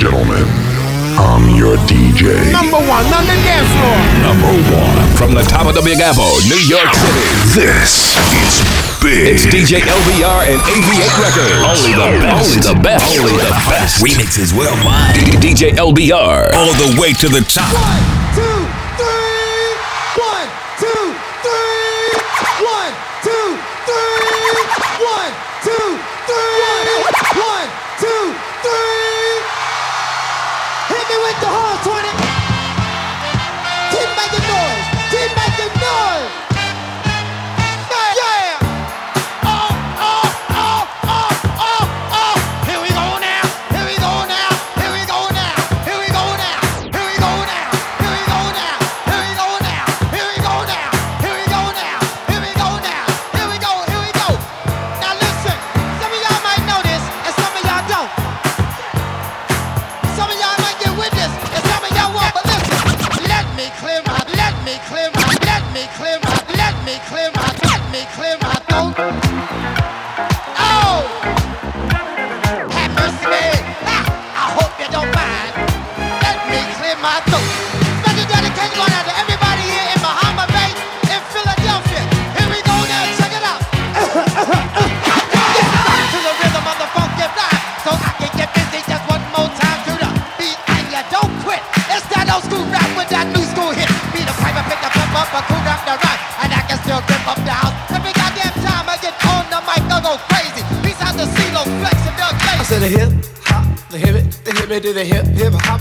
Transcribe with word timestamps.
gentlemen, 0.00 0.48
I'm 1.20 1.54
your 1.60 1.76
DJ. 1.84 2.32
Number 2.50 2.80
one 2.80 3.04
on 3.12 3.24
the 3.28 3.36
dance 3.44 3.68
floor. 3.68 4.00
Number 4.24 4.48
one 4.72 5.04
from 5.12 5.34
the 5.34 5.42
top 5.42 5.66
of 5.68 5.74
the 5.74 5.82
Big 5.82 6.00
Apple, 6.00 6.40
New 6.48 6.56
York 6.56 6.88
City. 6.96 7.20
This 7.52 8.16
is 8.32 8.64
big. 9.04 9.36
It's 9.36 9.44
DJ 9.44 9.84
LBR 9.84 10.56
and 10.56 10.60
AV8 10.64 11.20
Records. 11.20 11.52
Only 11.68 11.92
the 11.92 12.16
best. 12.16 12.48
Only 12.48 12.60
the 12.64 12.80
best. 12.80 13.18
Only 13.18 13.36
the 13.44 13.52
best. 13.68 14.02
Remixes 14.02 14.56
worldwide. 14.56 15.16
DJ 15.44 15.76
LBR. 15.76 16.54
All 16.54 16.72
the 16.80 16.96
way 16.98 17.12
to 17.12 17.28
the 17.28 17.42
top. 17.42 17.68
One. 17.74 18.09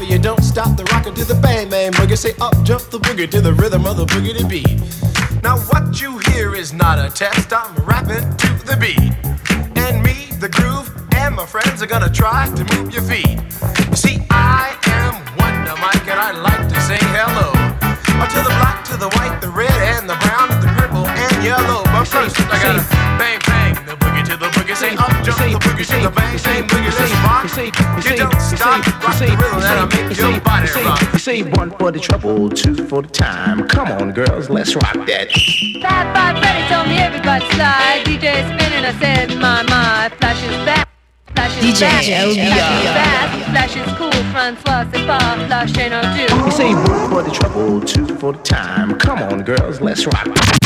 You 0.09 0.17
don't 0.17 0.43
stop 0.43 0.75
the 0.75 0.85
rocker 0.85 1.11
to 1.11 1.23
the 1.23 1.35
bang 1.35 1.69
bang 1.69 1.91
boogie. 1.91 2.17
Say 2.17 2.33
up 2.41 2.55
jump 2.63 2.81
the 2.89 2.97
boogie 2.97 3.29
to 3.29 3.41
the 3.41 3.53
rhythm 3.53 3.85
of 3.85 3.95
the 3.95 4.05
boogity 4.05 4.41
beat. 4.49 4.81
Now 5.43 5.59
what 5.69 6.01
you 6.01 6.17
hear 6.29 6.55
is 6.55 6.73
not 6.73 6.97
a 6.97 7.13
test. 7.13 7.53
I'm 7.53 7.75
rapping 7.85 8.25
to 8.37 8.49
the 8.65 8.75
beat, 8.75 9.13
and 9.77 10.01
me, 10.01 10.33
the 10.39 10.49
groove, 10.49 10.89
and 11.13 11.35
my 11.35 11.45
friends 11.45 11.83
are 11.83 11.85
gonna 11.85 12.09
try 12.09 12.47
to 12.55 12.63
move 12.75 12.91
your 12.91 13.03
feet. 13.03 13.37
You 13.87 13.95
see, 13.95 14.25
I 14.31 14.75
am 14.97 15.13
Wonder 15.37 15.79
Mike, 15.79 16.07
and 16.09 16.19
I 16.19 16.31
like 16.31 16.67
to 16.67 16.81
say 16.81 16.97
hello 17.13 17.53
uh, 17.53 18.27
to 18.33 18.39
the 18.41 18.55
black, 18.57 18.83
to 18.85 18.97
the 18.97 19.09
white, 19.09 19.39
the 19.41 19.49
red, 19.49 19.71
and 19.93 20.09
the 20.09 20.17
brown, 20.25 20.51
and 20.51 20.63
the 20.63 20.69
purple 20.73 21.05
and 21.05 21.43
yellow. 21.43 21.83
But 21.83 22.05
first, 22.05 22.35
I 22.49 22.57
gotta 22.63 22.81
bang 23.19 23.48
boogie, 24.69 24.75
say 24.75 24.95
up 24.95 25.23
jump 25.23 25.37
the 25.37 25.59
boogie, 25.59 25.85
shake 25.85 26.03
the 26.03 26.09
bang, 26.09 26.37
say 26.37 26.61
boogie, 26.61 26.91
let's 26.99 27.13
rock. 27.23 28.05
You 28.05 28.17
don't 28.17 28.41
stop, 28.41 28.85
rock 29.03 29.17
the 29.19 29.25
rhythm 29.25 29.59
that'll 29.59 29.87
make 29.87 30.17
your 30.17 30.41
body 30.41 30.69
rock. 30.83 31.19
Say 31.19 31.43
one 31.43 31.71
for 31.71 31.91
the 31.91 31.99
trouble, 31.99 32.49
two 32.49 32.75
for 32.87 33.01
the 33.01 33.09
time. 33.09 33.67
Come 33.67 33.91
on, 33.91 34.11
girls, 34.11 34.49
let's 34.49 34.75
rock 34.75 34.93
that. 35.07 35.29
Bad 35.81 36.13
Bad 36.13 36.39
Freddy 36.39 36.67
told 36.69 36.87
me 36.87 36.97
everybody 36.97 37.45
slide. 37.51 38.03
DJ 38.05 38.43
spinning, 38.45 38.85
I 38.85 38.93
said 38.99 39.37
my 39.39 39.63
my 39.63 40.09
flashes 40.17 40.55
back. 40.65 40.87
DJ 41.35 41.79
Flash 43.51 43.75
is 43.75 43.93
cool, 43.97 44.11
Francois, 44.31 44.85
c'est 44.93 45.05
pas 45.05 45.37
flash 45.47 45.77
ain't 45.77 45.91
no 45.91 46.01
do. 46.15 46.51
Say 46.51 46.73
one 46.73 47.09
for 47.09 47.23
the 47.23 47.31
trouble, 47.31 47.81
two 47.81 48.05
for 48.17 48.33
the 48.33 48.39
time. 48.39 48.97
Come 48.97 49.19
on, 49.23 49.43
girls, 49.43 49.81
let's 49.81 50.05
rock. 50.05 50.58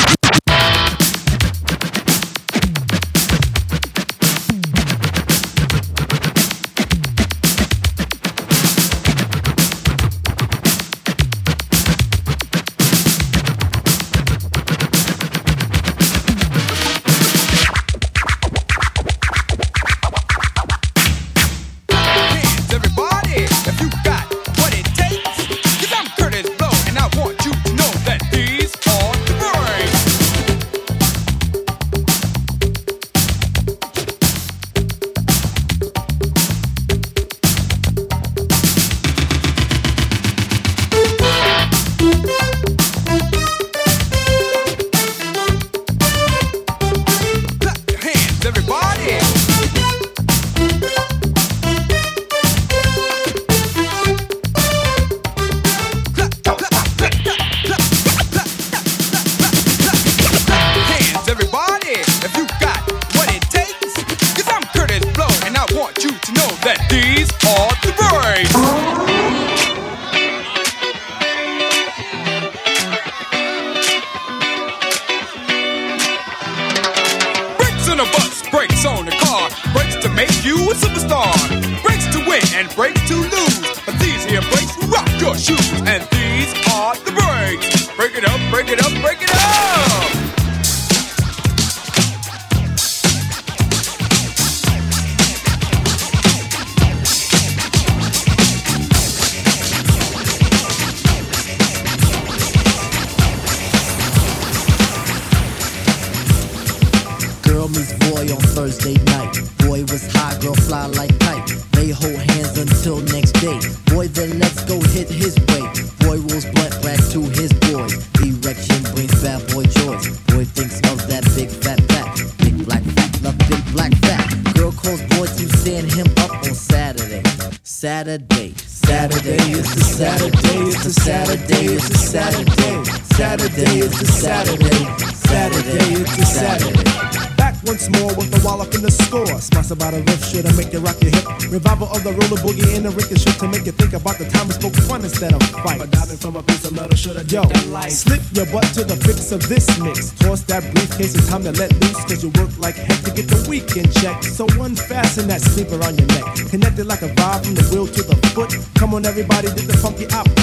of 149.33 149.49
this 149.49 149.67
mix. 149.79 150.11
Toss 150.19 150.43
that 150.43 150.63
briefcase, 150.73 151.15
it's 151.15 151.27
time 151.27 151.43
to 151.43 151.51
let 151.51 151.73
loose. 151.81 152.05
Cause 152.05 152.23
you 152.23 152.29
work 152.39 152.51
like 152.59 152.75
heck 152.75 153.01
to 153.03 153.11
get 153.11 153.27
the 153.27 153.45
weekend 153.49 153.91
check. 153.93 154.23
So 154.23 154.45
unfasten 154.61 155.27
that 155.27 155.41
sleeper 155.41 155.81
on 155.83 155.97
your 155.97 156.07
neck. 156.07 156.49
Connected 156.49 156.85
like 156.85 157.01
a 157.01 157.09
vibe 157.09 157.45
from 157.45 157.55
the 157.55 157.63
wheel 157.73 157.87
to 157.87 158.03
the 158.03 158.15
foot. 158.33 158.53
Come 158.75 158.93
on, 158.93 159.05
everybody, 159.05 159.47
get 159.47 159.67
the 159.67 159.77
funky 159.77 160.05
out. 160.13 160.42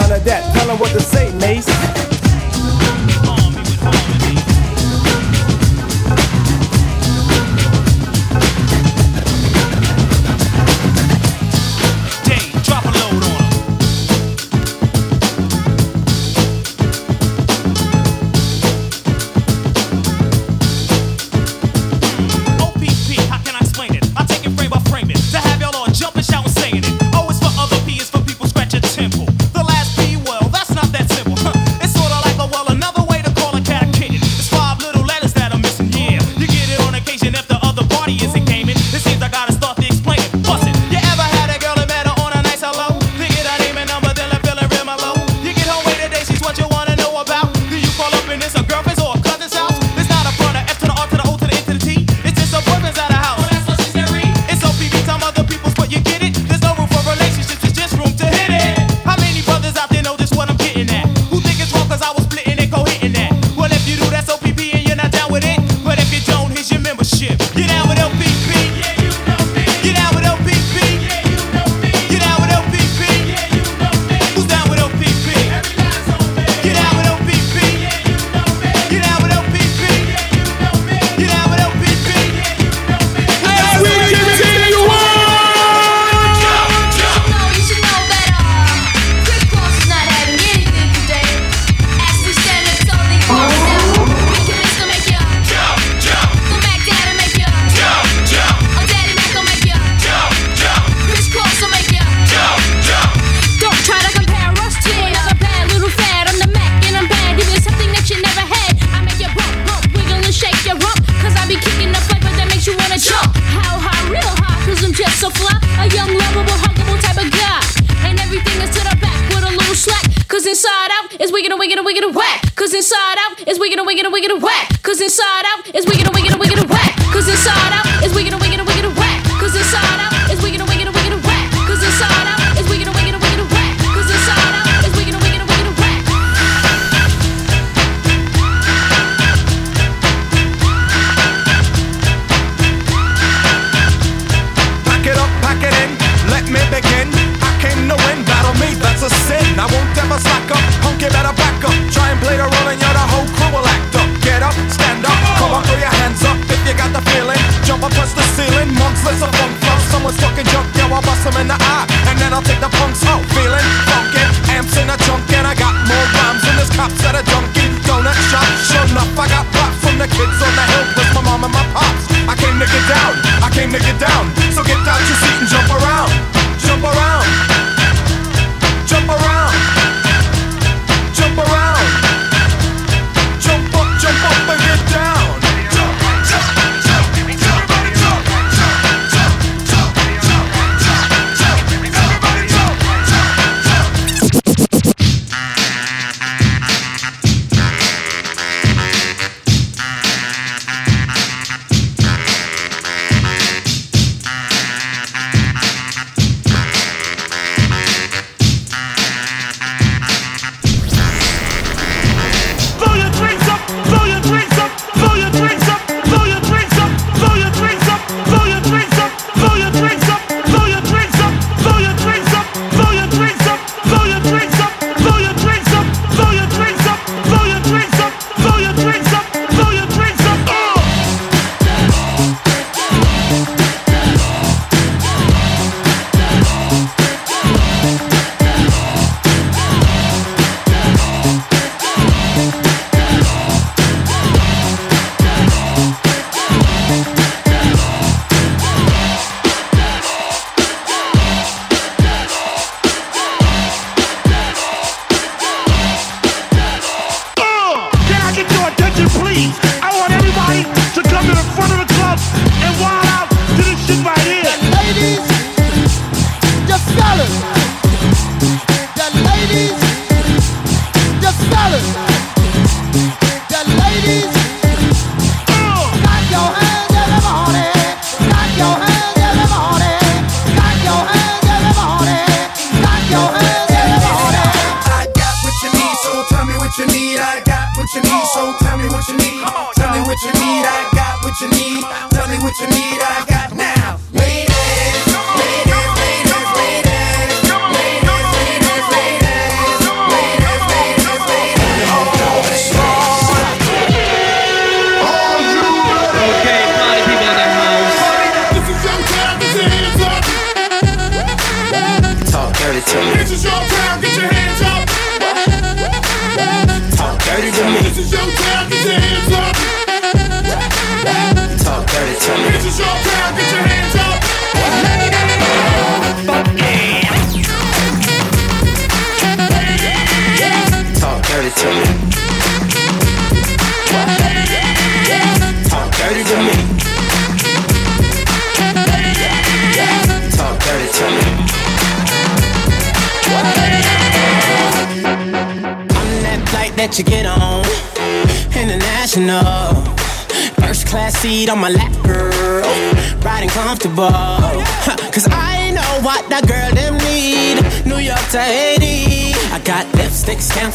none 0.00 0.12
of 0.12 0.24
that. 0.24 0.54
Tell 0.54 0.70
him 0.70 0.78
what 0.78 0.90
to 0.92 1.00
say, 1.00 1.32
Mace. 1.38 1.66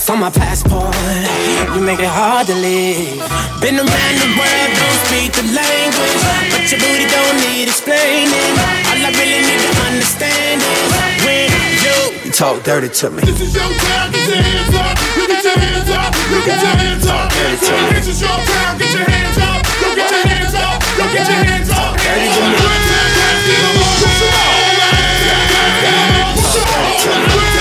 on 0.10 0.19
my 0.19 0.29
passport. 0.29 0.95
You 1.75 1.81
make 1.81 2.00
it 2.00 2.12
hard 2.12 2.48
to 2.48 2.55
leave. 2.55 3.24
Been 3.62 3.79
around 3.79 4.15
the 4.19 4.29
world, 4.36 4.72
don't 4.75 5.00
speak 5.07 5.31
the 5.31 5.45
language. 5.55 6.24
But 6.51 6.67
your 6.67 6.79
booty 6.83 7.07
don't 7.07 7.38
need 7.39 7.72
explaining. 7.72 8.51
All 8.89 9.00
I 9.00 9.12
really 9.15 9.39
need 9.48 9.62
to 9.63 9.72
understand 9.88 10.60
is 10.60 10.91
when 11.24 11.48
you 11.86 12.31
Talk 12.33 12.63
dirty 12.63 12.89
to 12.89 13.12
me. 13.12 13.22
This 13.22 13.41
is 13.41 13.53
your 13.53 13.63
time, 13.63 14.12
get 14.12 14.27
your 14.27 14.41
hands 14.41 14.75
up. 14.75 14.98
You 15.15 15.27
get 15.27 15.43
your 15.43 15.57
hands 15.62 15.89
up. 15.93 16.12
You 16.31 16.39
get 16.43 16.60
your 16.60 16.75
hands 16.81 17.07
up. 17.07 17.29
Dirty 17.29 17.57
to 17.63 17.74
me. 17.77 17.93
This 17.93 18.07
is 18.07 18.22
your 18.22 18.38
time, 18.43 18.77
get 18.79 18.91
your 18.91 19.05
hands 19.07 19.38
up. 19.38 19.62
You 19.79 19.95
get 19.95 20.10
your 20.10 20.25
hands 20.25 20.55
up. 20.57 20.81
You 20.98 21.05
get 21.13 21.27
your 21.29 21.41
hands 21.48 21.69
up. 21.69 21.95
Dirty 21.95 22.27
to 22.33 22.41
me. 22.50 22.57
Hold 27.13 27.52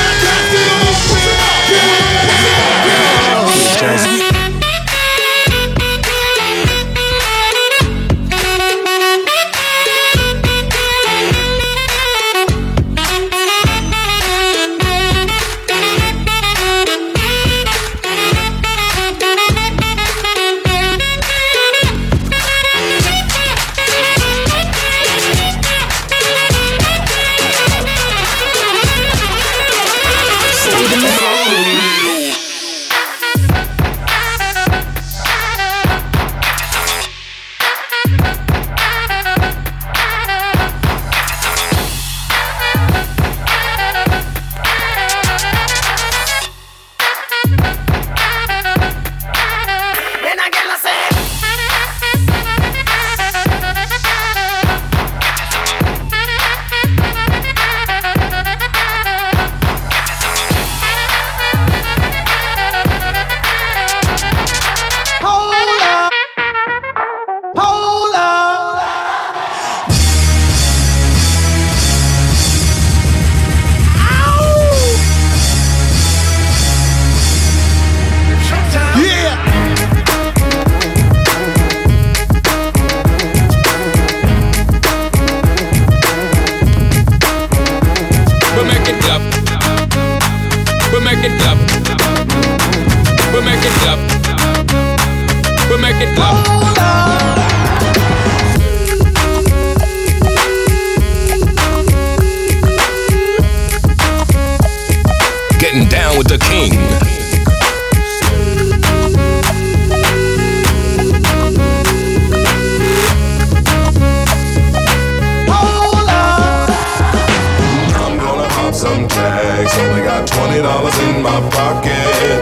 in 121.03 121.23
my 121.23 121.39
pocket. 121.51 122.39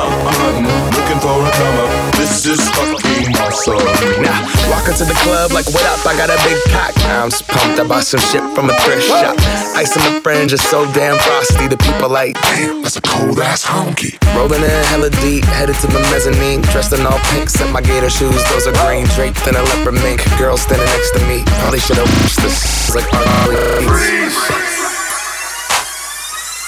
I'm 0.00 0.24
hunting, 0.24 0.66
looking 0.96 1.20
for 1.20 1.36
a 1.44 1.50
come 1.52 1.76
up. 1.84 1.90
This 2.16 2.46
is 2.46 2.60
fucking 2.72 3.36
awesome. 3.36 3.80
Now, 4.22 4.40
walk 4.68 4.88
into 4.88 5.04
the 5.04 5.16
club 5.24 5.52
like, 5.52 5.66
what 5.72 5.84
up? 5.88 6.04
I 6.06 6.16
got 6.16 6.28
a 6.28 6.38
big 6.44 6.56
cock. 6.72 6.92
I'm 7.08 7.30
just 7.30 7.46
pumped. 7.48 7.80
I 7.80 7.84
bought 7.86 8.04
some 8.04 8.20
shit 8.20 8.42
from 8.54 8.70
a 8.70 8.74
thrift 8.84 9.08
shop. 9.08 9.36
Ice 9.76 9.96
on 9.96 10.14
the 10.14 10.20
fringe 10.20 10.52
is 10.52 10.62
so 10.62 10.84
damn 10.92 11.18
frosty. 11.18 11.68
The 11.68 11.76
people 11.76 12.08
like, 12.08 12.40
damn, 12.40 12.82
that's 12.82 12.96
a 12.96 13.00
cold 13.02 13.38
ass 13.40 13.64
honky. 13.64 14.16
Rolling 14.36 14.62
in 14.62 14.84
hella 14.92 15.10
deep, 15.24 15.44
headed 15.44 15.76
to 15.76 15.86
the 15.86 16.00
mezzanine. 16.12 16.62
Dressed 16.72 16.92
in 16.92 17.04
all 17.06 17.20
pink, 17.32 17.50
set 17.50 17.70
my 17.72 17.80
gator 17.80 18.10
shoes. 18.10 18.42
Those 18.50 18.66
are 18.66 18.76
green 18.84 19.06
draped 19.16 19.46
in 19.46 19.56
a 19.56 19.62
leopard 19.62 19.94
mink. 19.94 20.20
Girl 20.38 20.56
standing 20.56 20.86
next 20.86 21.12
to 21.16 21.20
me. 21.26 21.42
Probably 21.60 21.80
should've 21.80 22.08
watched 22.20 22.40
this. 22.40 22.94
Like, 22.94 23.08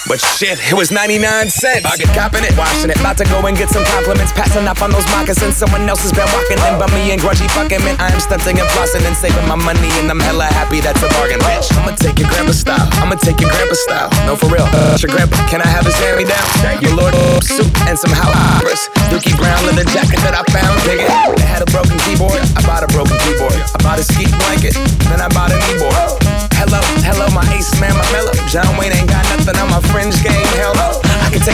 but 0.09 0.19
shit, 0.19 0.59
it 0.67 0.75
was 0.75 0.91
99 0.91 1.23
cents. 1.51 1.87
I 1.87 1.97
get 1.97 2.11
copping 2.11 2.43
it, 2.43 2.57
washing 2.59 2.91
it. 2.91 2.99
About 2.99 3.17
to 3.19 3.27
go 3.31 3.39
and 3.47 3.57
get 3.57 3.71
some 3.71 3.85
compliments. 3.87 4.33
Passing 4.33 4.67
up 4.67 4.83
on 4.83 4.91
those 4.91 5.07
moccasins. 5.15 5.57
Someone 5.57 5.87
else 5.87 6.03
has 6.03 6.11
been 6.11 6.27
walking 6.35 6.59
in 6.59 6.75
by 6.79 6.91
me 6.91 7.15
and 7.15 7.21
grudgy 7.23 7.47
fucking 7.55 7.79
man. 7.87 7.95
I 8.03 8.11
am 8.11 8.19
stunting 8.19 8.59
and 8.59 8.69
flossing 8.75 9.07
and 9.07 9.15
saving 9.15 9.47
my 9.47 9.55
money. 9.55 9.91
And 10.03 10.11
I'm 10.11 10.19
hella 10.19 10.51
happy 10.51 10.81
that's 10.81 11.03
a 11.03 11.09
bargain, 11.15 11.39
bitch. 11.47 11.71
I'ma 11.79 11.95
take 11.95 12.19
your 12.19 12.29
grandpa 12.29 12.53
style. 12.53 12.89
I'ma 12.99 13.15
take 13.23 13.39
your 13.39 13.51
grandpa 13.51 13.77
style. 13.87 14.11
No, 14.27 14.35
for 14.35 14.51
real. 14.51 14.67
Uh, 14.75 14.99
your 14.99 15.11
grandpa, 15.15 15.39
can 15.47 15.63
I 15.63 15.69
have 15.71 15.87
his 15.87 15.95
hand 16.03 16.19
me 16.19 16.25
down? 16.27 16.47
Your 16.83 16.99
Lord 16.99 17.15
suit 17.47 17.71
and 17.87 17.95
some 17.95 18.13
house. 18.13 18.91
Dookie 19.13 19.37
brown 19.39 19.63
leather 19.71 19.87
jacket 19.95 20.19
that 20.27 20.35
I 20.35 20.43
found. 20.51 20.83
Dig 20.83 20.99
it. 20.99 21.11
It 21.39 21.47
had 21.47 21.63
a 21.63 21.69
broken 21.71 21.95
keyboard. 22.03 22.43
I 22.59 22.61
bought 22.67 22.83
a 22.83 22.91
broken 22.91 23.15
keyboard. 23.23 23.55
I 23.55 23.79
bought 23.85 24.03
a 24.03 24.05
ski 24.05 24.27
blanket. 24.45 24.75
Then 25.07 25.23
I 25.23 25.29
bought 25.31 25.55
a 25.55 25.59
kneeboard. 25.63 26.43
Hello, 26.59 26.79
hello, 27.03 27.27
my 27.35 27.43
ace 27.59 27.75
man, 27.83 27.91
my 27.99 28.07
mellow. 28.15 28.33
John 28.47 28.79
Wayne 28.79 28.95
ain't 28.95 29.11
got 29.11 29.27
nothing 29.35 29.59
on 29.59 29.69
my 29.69 29.83
fringe 29.93 30.17
game. 30.25 30.49
Hell 30.57 30.73
no. 30.75 30.97
I 31.05 31.29
can 31.29 31.45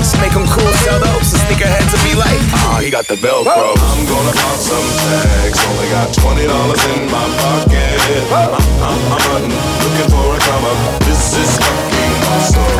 Just 0.00 0.16
make 0.20 0.32
them 0.32 0.44
cool, 0.48 0.72
sell 0.84 1.00
those, 1.00 1.32
and 1.32 1.40
sneakerheads 1.46 1.92
will 1.94 2.02
be 2.02 2.14
like, 2.18 2.40
ah, 2.52 2.80
he 2.82 2.90
got 2.90 3.06
the 3.06 3.14
Velcro. 3.14 3.78
I'm 3.78 4.02
gonna 4.10 4.34
pop 4.34 4.58
some 4.58 4.88
tags. 5.06 5.54
Only 5.70 5.88
got 5.88 6.10
twenty 6.12 6.46
dollars 6.50 6.82
in 6.90 7.06
my 7.06 7.22
pocket. 7.38 8.00
I'm, 8.32 8.58
I'm, 8.58 8.90
I'm 8.90 9.22
hunting, 9.30 9.54
looking 9.54 10.10
for 10.10 10.34
a 10.34 10.38
come 10.40 10.64
up. 10.66 10.98
This 11.06 11.38
is 11.38 11.52
fucking 11.56 12.16
awesome. 12.26 12.74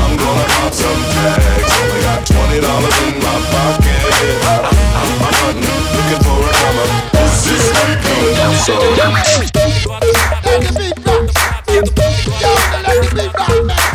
I'm 0.00 0.16
gonna 0.16 0.46
pop 0.48 0.72
some 0.72 1.02
tags. 1.12 1.70
Only 1.76 2.00
got 2.08 2.24
twenty 2.24 2.58
dollars 2.64 2.96
in 3.04 3.20
my 3.20 3.36
pocket. 3.52 4.00
I'm, 4.48 4.64
I'm, 4.64 5.12
I'm 5.12 5.36
hunting, 5.44 5.76
looking 5.92 6.22
for 6.24 6.40
a 6.40 6.52
come 6.56 6.78
up. 6.80 6.90
This 7.12 7.52
is 7.52 7.64
fucking 7.68 8.32
awesome. 8.48 8.80
Let 8.96 9.12
the 10.62 10.72
beat 10.72 10.96
rock, 13.36 13.85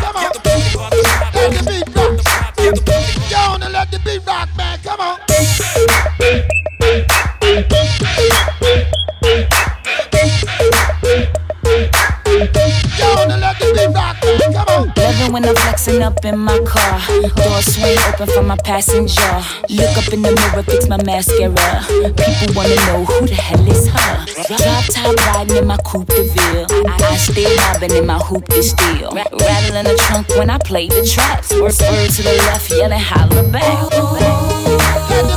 man. 3.92 4.20
Come 4.24 4.41
Loving 15.12 15.32
when 15.32 15.44
I'm 15.44 15.54
flexing 15.56 16.02
up 16.02 16.24
in 16.24 16.38
my 16.38 16.58
car. 16.60 16.98
Door 17.36 17.62
swing 17.62 17.98
open 18.08 18.28
for 18.28 18.42
my 18.42 18.56
passenger. 18.64 19.44
Look 19.68 19.96
up 19.98 20.12
in 20.12 20.22
the 20.22 20.32
mirror, 20.32 20.62
fix 20.62 20.88
my 20.88 20.96
mascara. 21.04 21.84
People 22.16 22.54
wanna 22.56 22.76
know 22.86 23.04
who 23.04 23.26
the 23.26 23.34
hell 23.34 23.68
is 23.68 23.88
her. 23.88 24.24
Drop 24.56 24.84
top 24.88 25.16
riding 25.26 25.56
in 25.58 25.66
my 25.66 25.76
coupe 25.84 26.06
de 26.08 26.22
ville. 26.22 26.66
I, 26.88 26.96
I 27.12 27.16
stay 27.16 27.56
mobbing 27.56 27.94
in 27.94 28.06
my 28.06 28.18
hoop 28.18 28.46
de 28.48 28.62
steel. 28.62 29.10
Ra- 29.12 29.24
rattling 29.32 29.84
the 29.84 29.96
trunk 30.00 30.28
when 30.30 30.48
I 30.48 30.56
play 30.58 30.88
the 30.88 31.04
traps. 31.04 31.52
Word, 31.52 31.72
to 31.72 32.22
the 32.22 32.34
left, 32.48 32.70
yelling 32.70 32.98
holla 32.98 33.42
back. 33.50 33.88
Oh, 33.92 34.16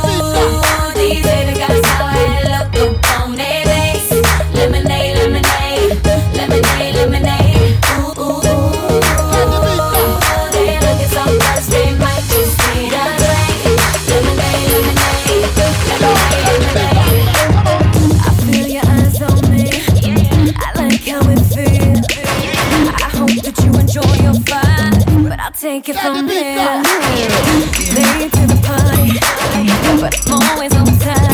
These 0.06 0.25
take 25.82 25.94
it 25.94 26.00
from 26.00 26.26
here. 26.28 26.56
Late 27.94 28.32
to 28.32 28.46
the 28.46 28.58
party, 28.64 29.12
but 30.00 30.14
I'm 30.26 30.42
always 30.50 30.74
on 30.74 30.98
time. 30.98 31.25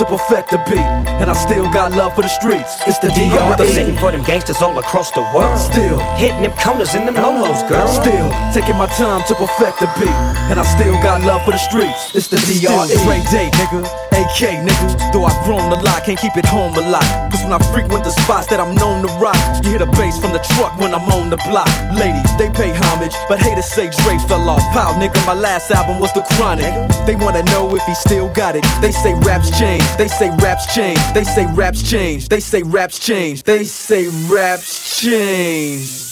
To 0.00 0.06
perfect 0.06 0.50
the 0.50 0.56
beat, 0.64 0.88
and 1.20 1.28
I 1.28 1.34
still 1.34 1.68
got 1.76 1.92
love 1.92 2.14
for 2.14 2.22
the 2.22 2.32
streets. 2.32 2.80
It's 2.88 2.98
the 3.00 3.12
D.R.E. 3.12 3.96
for 4.00 4.10
them 4.10 4.24
gangsters 4.24 4.62
all 4.62 4.78
across 4.78 5.10
the 5.12 5.20
world. 5.36 5.58
Still 5.60 6.00
hitting 6.16 6.40
them 6.40 6.56
corners 6.56 6.94
in 6.94 7.04
them 7.04 7.16
lolos, 7.16 7.60
girl. 7.68 7.86
Still 7.86 8.32
taking 8.56 8.80
my 8.80 8.88
time 8.96 9.20
to 9.28 9.34
perfect 9.34 9.80
the 9.80 9.92
beat, 10.00 10.16
and 10.48 10.56
I 10.58 10.64
still 10.64 10.96
got 11.04 11.20
love 11.20 11.44
for 11.44 11.52
the 11.52 11.60
streets. 11.60 12.16
It's 12.16 12.28
the 12.28 12.38
Still 12.38 12.72
D.R.E. 12.72 12.96
Dre 13.04 13.20
Day, 13.28 13.52
nigga. 13.60 13.84
AK, 14.16 14.64
nigga. 14.64 15.12
Though 15.12 15.24
I've 15.28 15.36
grown 15.44 15.68
a 15.68 15.76
lot, 15.84 16.04
can't 16.04 16.18
keep 16.18 16.36
it 16.36 16.46
home 16.46 16.72
a 16.76 16.84
lot. 16.88 17.04
Cause 17.30 17.39
when 17.50 17.60
I 17.60 17.72
frequent 17.72 18.04
the 18.04 18.10
spots 18.10 18.46
that 18.48 18.60
I'm 18.60 18.74
known 18.76 19.02
to 19.02 19.12
rock, 19.18 19.36
you 19.64 19.70
hear 19.70 19.78
the 19.80 19.86
bass 19.98 20.18
from 20.18 20.32
the 20.32 20.38
truck 20.54 20.78
when 20.78 20.94
I'm 20.94 21.08
on 21.10 21.30
the 21.30 21.36
block. 21.48 21.68
Ladies, 21.98 22.30
they 22.38 22.48
pay 22.50 22.70
homage, 22.72 23.14
but 23.28 23.40
haters 23.40 23.66
say 23.66 23.90
Dre 23.90 24.18
fell 24.28 24.48
off. 24.48 24.62
Pow, 24.72 24.92
nigga, 25.00 25.24
my 25.26 25.34
last 25.34 25.70
album 25.70 25.98
was 25.98 26.12
The 26.12 26.22
Chronic. 26.22 26.72
They 27.06 27.16
wanna 27.16 27.42
know 27.44 27.74
if 27.74 27.82
he 27.84 27.94
still 27.94 28.28
got 28.28 28.54
it. 28.54 28.64
They 28.80 28.92
say 28.92 29.14
raps 29.14 29.50
change, 29.58 29.84
they 29.96 30.06
say 30.06 30.30
raps 30.36 30.72
change, 30.72 31.00
they 31.12 31.24
say 31.24 31.46
raps 31.54 31.82
change, 31.82 32.28
they 32.28 32.40
say 32.40 32.62
raps 32.62 32.98
change, 32.98 33.42
they 33.42 33.64
say 33.64 34.06
raps 34.28 35.00
change. 35.00 36.09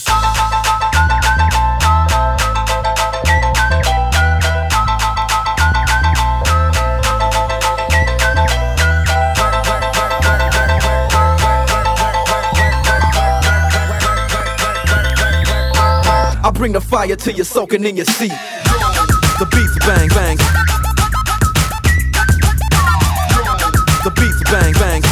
Bring 16.58 16.72
the 16.72 16.80
fire 16.80 17.14
till 17.14 17.34
you're 17.34 17.44
soaking 17.44 17.84
in 17.84 17.94
your 17.94 18.04
seat. 18.04 18.32
The 19.38 19.46
beats 19.52 19.78
bang 19.86 20.08
bang. 20.08 20.36
The 24.02 24.10
beats 24.16 24.42
bang 24.50 24.72
bang. 24.72 25.07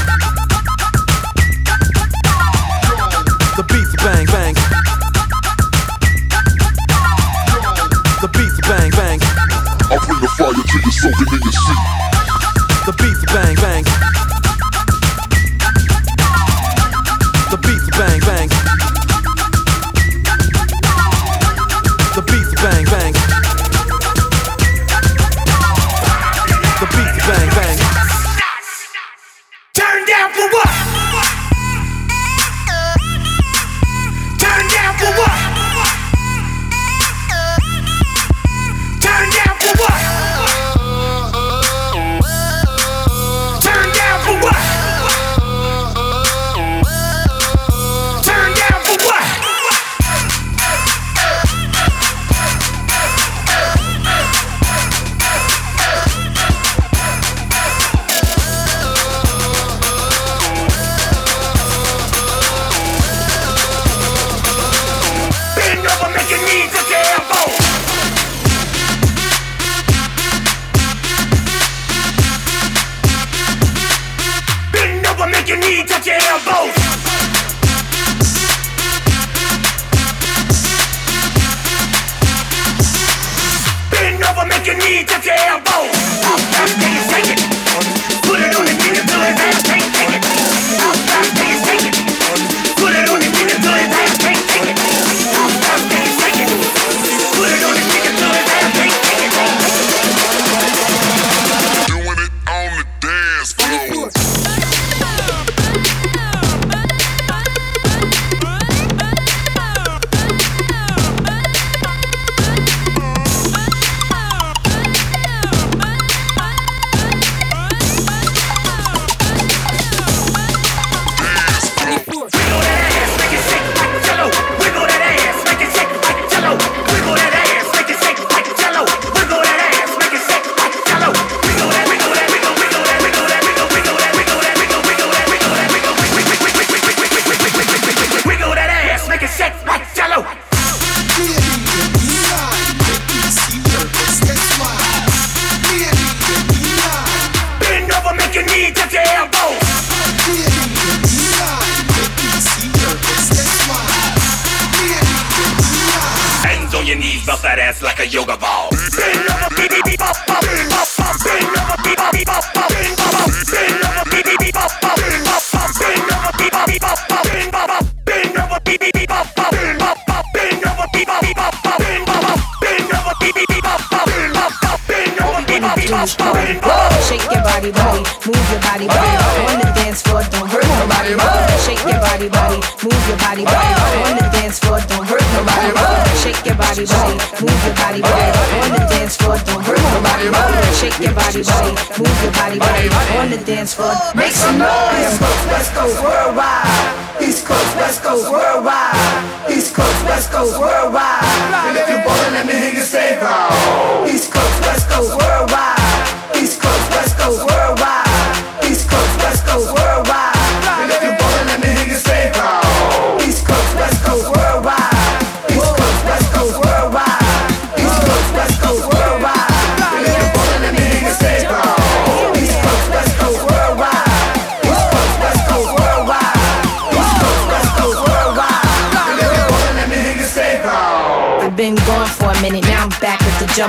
Body, 191.42 191.74
body, 191.74 192.02
move 192.02 192.22
your 192.22 192.32
body, 192.32 192.58
body. 192.58 193.18
On 193.18 193.30
the 193.30 193.38
dance 193.44 193.74
floor, 193.74 193.92
make 194.14 194.32
some 194.32 194.58
noise. 194.58 194.70
East 194.96 195.20
Coast, 195.20 195.46
West 195.48 195.74
Coast, 195.74 196.02
worldwide. 196.02 197.20
East 197.20 197.46
Coast, 197.46 197.76
West 197.76 198.02
Coast, 198.02 198.30
worldwide. 198.30 199.50
East 199.50 199.74
Coast, 199.74 200.04
West 200.04 200.30
Coast, 200.32 200.58
worldwide. 200.58 201.75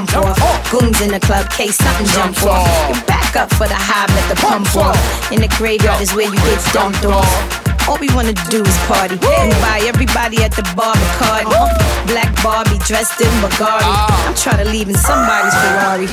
Jump 0.05 0.17
off. 0.17 0.71
Goons 0.71 1.01
in 1.01 1.09
the 1.09 1.19
club, 1.19 1.49
case 1.49 1.75
something 1.77 2.05
jump 2.07 2.43
off. 2.43 2.95
You 2.95 3.01
back 3.05 3.35
up 3.35 3.49
for 3.53 3.67
the 3.67 3.75
high, 3.75 4.05
let 4.13 4.29
the 4.29 4.39
pump 4.41 4.75
off. 4.75 5.31
In 5.31 5.41
the 5.41 5.47
graveyard 5.57 6.01
is 6.01 6.13
where 6.13 6.27
you 6.27 6.35
get 6.35 6.63
dumped 6.73 7.05
off. 7.05 7.76
All 7.87 7.97
we 7.99 8.09
wanna 8.13 8.33
do 8.51 8.63
is 8.63 8.77
party 8.83 9.15
and 9.15 9.51
buy 9.63 9.79
everybody 9.87 10.43
at 10.43 10.51
the 10.51 10.63
bar 10.75 10.93
Bacardi. 10.93 11.47
Uh-huh. 11.47 12.05
Black 12.07 12.31
Barbie 12.43 12.79
dressed 12.83 13.19
in 13.21 13.31
Bugatti. 13.39 13.87
Ah. 13.87 14.27
I'm 14.27 14.35
trying 14.35 14.63
to 14.63 14.69
leave 14.69 14.89
in 14.89 14.95
somebody's 14.95 15.55
Ferrari. 15.55 16.07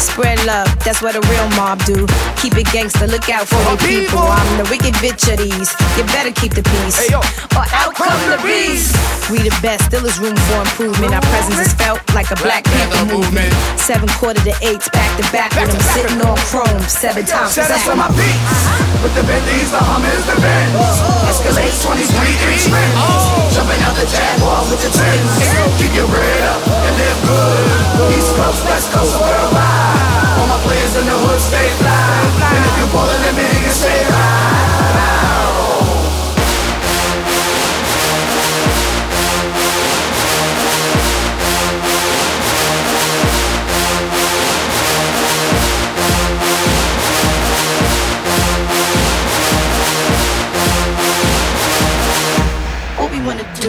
Spread 0.00 0.40
love, 0.46 0.66
that's 0.80 1.02
what 1.02 1.14
a 1.14 1.20
real 1.28 1.48
mob 1.60 1.78
do. 1.84 2.08
Keep 2.40 2.56
it 2.56 2.66
gangster, 2.72 3.06
look 3.06 3.28
out 3.28 3.46
for 3.46 3.60
the 3.68 3.76
people. 3.84 4.18
I'm 4.18 4.48
the 4.56 4.66
wicked 4.72 4.94
bitch 4.96 5.28
of 5.28 5.36
these. 5.36 5.70
You 5.94 6.08
better 6.16 6.32
keep 6.32 6.56
the 6.56 6.64
peace, 6.64 6.96
or 7.12 7.20
out 7.68 7.94
come 7.94 8.16
the 8.32 8.40
beast. 8.40 8.96
We 9.28 9.44
the 9.44 9.52
best, 9.60 9.84
still 9.92 10.06
is 10.06 10.18
room 10.18 10.34
for 10.48 10.64
improvement. 10.64 11.12
Our 11.12 11.20
presence 11.28 11.60
is 11.60 11.74
felt 11.74 12.00
like 12.14 12.30
a 12.32 12.38
black 12.40 12.64
Panther 12.64 13.12
movement. 13.12 13.52
Seven 13.76 14.08
quarter 14.16 14.40
to 14.40 14.54
eights, 14.64 14.88
back 14.88 15.10
to 15.20 15.24
back 15.30 15.52
with 15.52 15.70
them 15.70 15.84
sitting 15.92 16.20
on 16.24 16.36
chrome. 16.48 16.80
Seven 16.88 17.26
times 17.26 17.58
out 17.58 17.68
exact. 17.68 17.84
to 17.84 17.94
my 17.94 18.08
beats. 18.16 19.04
With 19.04 19.14
the 19.14 19.22
Bentleys, 19.28 19.70
the 19.70 19.84
Hummers, 19.84 20.24
the 20.24 20.36
Benz. 20.40 21.19
Escalade 21.28 21.74
23 21.74 22.00
inch 22.48 22.64
rims. 22.70 23.24
Jumping 23.52 23.80
out 23.84 23.94
the 23.96 24.06
Jaguar 24.06 24.64
with 24.70 24.80
the 24.80 24.90
tins. 24.90 25.32
Keep 25.76 25.92
your 25.94 26.08
bread 26.08 26.42
up 26.48 26.62
and 26.64 26.94
live 26.96 27.20
good. 27.26 28.16
East 28.16 28.32
Coast, 28.36 28.64
West 28.64 28.88
Coast, 28.92 29.18
worldwide. 29.20 30.38
All 30.40 30.48
my 30.48 30.60
players 30.64 30.96
in 30.96 31.04
the 31.04 31.16
hood 31.16 31.40
stay 31.40 31.68
fly. 31.80 31.92
And 32.56 32.62
if 32.64 32.74
you 32.80 32.86
ballin', 32.92 33.20
let 33.26 33.34
me 33.36 33.59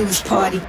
is 0.08 0.22
party. 0.22 0.62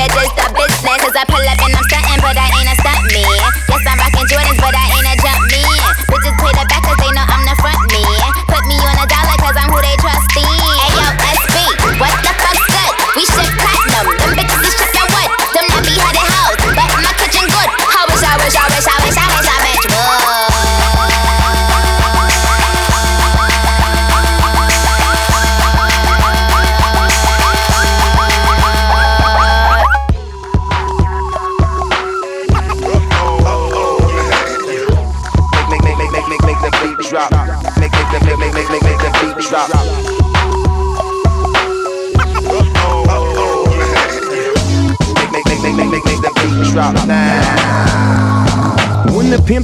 just 0.10 0.38
a 0.38 0.48
business. 0.54 1.02
As 1.06 1.16
I 1.16 1.24
pull 1.26 1.42
up 1.42 1.60
and 1.66 1.76
I'm 1.76 1.85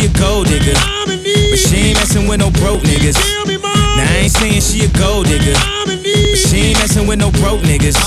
she 0.00 0.06
a 0.06 0.18
gold 0.18 0.46
digger. 0.46 0.72
But 1.04 1.58
she 1.58 1.76
ain't 1.76 1.98
messing 1.98 2.28
with 2.28 2.40
no 2.40 2.50
broke 2.50 2.80
niggas. 2.82 3.18
Now 3.46 4.08
I 4.08 4.24
ain't 4.24 4.32
saying 4.32 4.60
she 4.60 4.84
a 4.84 4.88
gold 4.98 5.26
digger. 5.26 5.52
But 5.84 6.38
she 6.38 6.72
ain't 6.72 6.78
messing 6.78 7.06
with 7.06 7.18
no 7.18 7.30
broke 7.32 7.60
niggas. 7.60 7.98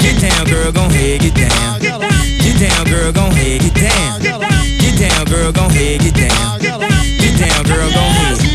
Get 0.00 0.20
down, 0.20 0.46
girl, 0.46 0.72
gon' 0.72 0.90
head, 0.90 1.20
get 1.20 1.34
down. 1.34 1.80
Get 1.80 2.60
down, 2.60 2.84
girl, 2.86 3.12
gon' 3.12 3.32
head, 3.32 3.60
get 3.60 3.74
down. 3.74 4.20
Get 4.20 4.98
down, 4.98 5.24
girl, 5.26 5.52
gon' 5.52 5.70
head, 5.70 6.00
get 6.00 6.14
down. 6.14 6.60
Get 6.60 7.38
down, 7.40 7.64
girl, 7.64 7.90
gon' 7.90 8.12
head. 8.12 8.45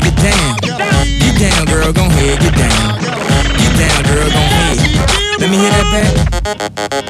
head, 0.00 0.14
get 0.14 0.22
down. 0.22 0.56
Get 1.18 1.50
down, 1.50 1.66
girl, 1.66 1.92
gon' 1.92 2.10
head, 2.10 2.40
get 2.40 2.54
down. 2.54 3.00
Get 3.00 3.78
down, 3.78 4.02
girl, 4.04 4.28
gon' 4.30 4.48
head. 4.48 5.40
Let 5.40 5.50
me 5.50 5.56
hear 5.56 5.70
that 5.70 6.90
back. 6.90 7.07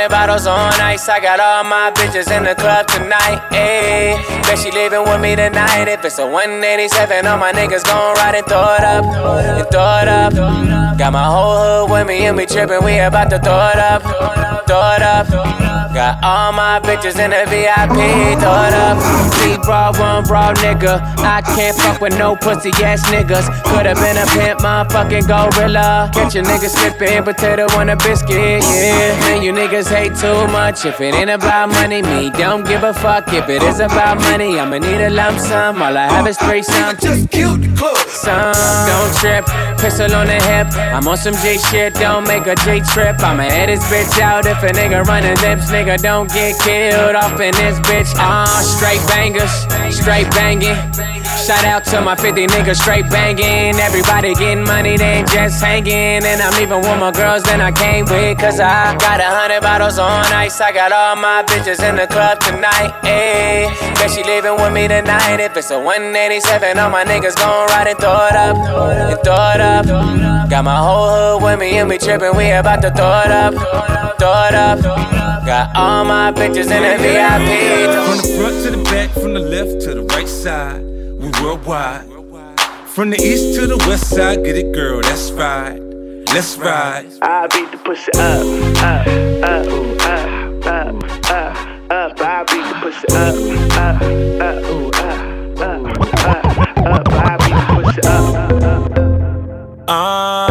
100 0.00 0.08
bottles 0.08 0.46
on 0.46 0.72
ice. 0.80 1.08
I 1.10 1.20
got 1.20 1.40
all 1.40 1.62
my 1.64 1.90
bitches 1.90 2.34
in 2.34 2.44
the 2.44 2.54
club 2.54 2.86
tonight. 2.86 3.38
Ayy, 3.50 4.16
bet 4.44 4.58
she 4.58 4.70
leaving 4.70 5.02
with 5.04 5.20
me 5.20 5.36
tonight. 5.36 5.88
If 5.88 6.04
it's 6.06 6.18
a 6.18 6.26
187, 6.26 7.26
all 7.26 7.36
my 7.36 7.52
niggas 7.52 7.84
gon' 7.84 8.14
ride 8.16 8.36
and 8.36 8.46
throw 8.46 8.76
it 8.76 8.84
up. 8.84 9.04
And 9.04 9.68
throw 9.68 9.98
it 10.00 10.08
up. 10.08 10.32
Got 10.96 11.12
my 11.12 11.24
whole 11.24 11.86
hood 11.86 11.90
with 11.90 12.06
me 12.06 12.24
and 12.24 12.36
we 12.36 12.46
trippin'. 12.46 12.82
We 12.82 12.98
about 12.98 13.28
to 13.28 13.38
throw 13.38 13.68
it 13.68 13.76
up. 13.76 14.02
Throw 14.66 14.94
it 14.96 15.02
up. 15.02 15.69
Got 15.92 16.22
all 16.22 16.52
my 16.52 16.78
bitches 16.78 17.18
in 17.18 17.30
the 17.30 17.42
VIP, 17.50 17.98
it 17.98 18.44
up. 18.44 19.34
Three 19.34 19.58
bra, 19.58 19.90
one 19.98 20.22
bra, 20.22 20.54
nigga. 20.54 21.02
I 21.18 21.42
can't 21.42 21.76
fuck 21.76 22.00
with 22.00 22.16
no 22.16 22.36
pussy 22.36 22.70
ass 22.84 23.02
niggas. 23.10 23.50
Could've 23.64 23.98
been 23.98 24.16
a 24.16 24.26
pimp, 24.26 24.60
motherfucking 24.60 25.26
gorilla. 25.26 26.08
Get 26.14 26.32
your 26.34 26.44
niggas 26.44 26.78
slippin', 26.78 27.24
potato 27.24 27.66
on 27.76 27.88
a 27.88 27.96
biscuit, 27.96 28.62
yeah. 28.62 29.18
Man, 29.20 29.42
you 29.42 29.52
niggas 29.52 29.88
hate 29.88 30.14
too 30.14 30.46
much. 30.52 30.86
If 30.86 31.00
it 31.00 31.12
ain't 31.12 31.30
about 31.30 31.70
money, 31.70 32.02
me 32.02 32.30
don't 32.30 32.64
give 32.64 32.84
a 32.84 32.94
fuck. 32.94 33.26
If 33.32 33.48
it 33.48 33.62
is 33.64 33.80
about 33.80 34.18
money, 34.30 34.60
I'ma 34.60 34.78
need 34.78 35.00
a 35.00 35.10
lump 35.10 35.40
sum. 35.40 35.82
All 35.82 35.96
I 35.96 36.06
have 36.06 36.26
is 36.28 36.38
three 36.38 36.62
sums. 36.62 37.00
Just 37.00 37.30
killed 37.32 37.62
the 37.62 37.76
club. 37.76 37.96
Some 38.06 38.54
don't 38.86 39.12
trip, 39.18 39.44
pistol 39.80 40.14
on 40.14 40.28
the 40.28 40.38
hip. 40.50 40.68
I'm 40.94 41.08
on 41.08 41.16
some 41.16 41.34
J 41.42 41.58
shit, 41.58 41.94
don't 41.94 42.28
make 42.28 42.46
a 42.46 42.54
J 42.54 42.78
trip. 42.94 43.18
I'ma 43.18 43.42
head 43.42 43.68
this 43.68 43.82
bitch 43.90 44.20
out 44.20 44.46
if 44.46 44.62
a 44.62 44.68
nigga 44.68 45.02
running 45.04 45.36
lips. 45.42 45.70
Nigga 45.70 45.79
don't 45.86 46.28
get 46.28 46.58
killed 46.60 47.16
off 47.16 47.40
in 47.40 47.54
this 47.54 47.80
bitch. 47.80 48.12
Ah, 48.16 48.60
straight 48.60 49.00
bangers, 49.08 49.50
straight 49.94 50.28
banging. 50.30 50.76
Shout 51.46 51.64
out 51.64 51.84
to 51.86 52.00
my 52.00 52.14
50 52.14 52.46
niggas 52.48 52.76
straight 52.76 53.08
banging. 53.08 53.74
Everybody 53.80 54.34
getting 54.34 54.64
money, 54.64 54.96
they 54.96 55.24
ain't 55.24 55.28
just 55.28 55.62
hanging. 55.62 56.22
And 56.24 56.40
I'm 56.40 56.52
leaving 56.60 56.80
with 56.80 56.98
more 56.98 57.12
girls 57.12 57.42
than 57.44 57.60
I 57.60 57.72
came 57.72 58.04
with. 58.04 58.38
Cause 58.38 58.60
I 58.60 58.94
got 58.98 59.20
a 59.20 59.24
hundred 59.24 59.62
bottles 59.62 59.98
on 59.98 60.26
ice. 60.32 60.60
I 60.60 60.72
got 60.72 60.92
all 60.92 61.16
my 61.16 61.42
bitches 61.44 61.80
in 61.82 61.96
the 61.96 62.06
club 62.06 62.40
tonight. 62.40 62.92
Ayy, 63.02 63.70
bet 63.96 64.10
she 64.10 64.22
leaving 64.22 64.56
with 64.56 64.72
me 64.72 64.86
tonight. 64.86 65.40
If 65.40 65.56
it's 65.56 65.70
a 65.70 65.78
187, 65.78 66.78
all 66.78 66.90
my 66.90 67.04
niggas 67.04 67.36
gon' 67.36 67.68
ride 67.68 67.88
and 67.88 67.98
throw 67.98 68.26
it 68.26 68.36
up. 68.36 68.56
And 68.56 69.20
throw 69.24 69.52
it 69.54 69.60
up. 69.60 70.50
Got 70.50 70.64
my 70.64 70.76
whole 70.76 71.38
hood 71.38 71.42
with 71.42 71.58
me 71.58 71.78
and 71.78 71.88
we 71.88 71.96
trippin'. 71.96 72.36
We 72.36 72.50
about 72.50 72.82
to 72.82 72.90
throw 72.90 73.22
it 73.24 73.30
up. 73.30 73.54
Throw 74.18 74.46
it 74.46 74.54
up. 74.54 75.39
Got 75.50 75.74
all 75.74 76.04
my 76.04 76.30
bitches 76.30 76.70
in 76.70 76.80
the 76.84 76.96
VIP. 77.02 77.50
From 78.06 78.16
the 78.18 78.38
front 78.38 78.62
to 78.62 78.70
the 78.70 78.84
back, 78.84 79.10
from 79.10 79.34
the 79.34 79.40
left 79.40 79.80
to 79.80 79.94
the 79.94 80.02
right 80.02 80.28
side, 80.28 80.80
we 81.18 81.28
worldwide. 81.42 82.06
From 82.86 83.10
the 83.10 83.16
east 83.16 83.58
to 83.58 83.66
the 83.66 83.76
west 83.88 84.10
side, 84.10 84.44
get 84.44 84.56
it, 84.56 84.72
girl, 84.72 85.02
that's 85.02 85.32
right. 85.32 85.76
Let's 86.32 86.56
ride. 86.56 87.10
I 87.22 87.48
beat 87.48 87.68
the 87.72 87.78
pussy 87.78 88.12
up, 88.14 88.46
up, 88.78 89.08
up, 89.42 89.66
ooh, 89.66 89.96
up, 89.96 90.66
up, 90.66 90.94
up, 91.32 91.56
up. 91.90 92.20
I 92.20 92.44
beat 92.44 92.66
the 92.70 92.74
pussy 92.78 93.08
up, 93.10 93.34
up, 93.74 94.02
up, 94.46 94.62
ooh, 94.70 94.86
up, 94.86 95.18
up, 95.58 95.82
up, 96.30 96.46
up. 96.86 97.08
I 97.10 97.36
beat 97.42 97.56
the 97.58 97.74
pussy 97.82 98.02
up. 98.06 98.34
Uh, 99.88 100.49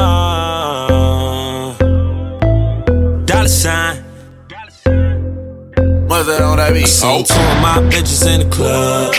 That 6.40 6.46
on 6.46 6.56
that 6.56 6.74
beat? 6.74 6.88
Seen 6.88 7.26
two 7.26 7.34
of 7.34 7.62
my 7.62 7.80
bitches 7.92 8.26
in 8.26 8.48
the 8.48 8.56
club, 8.56 9.14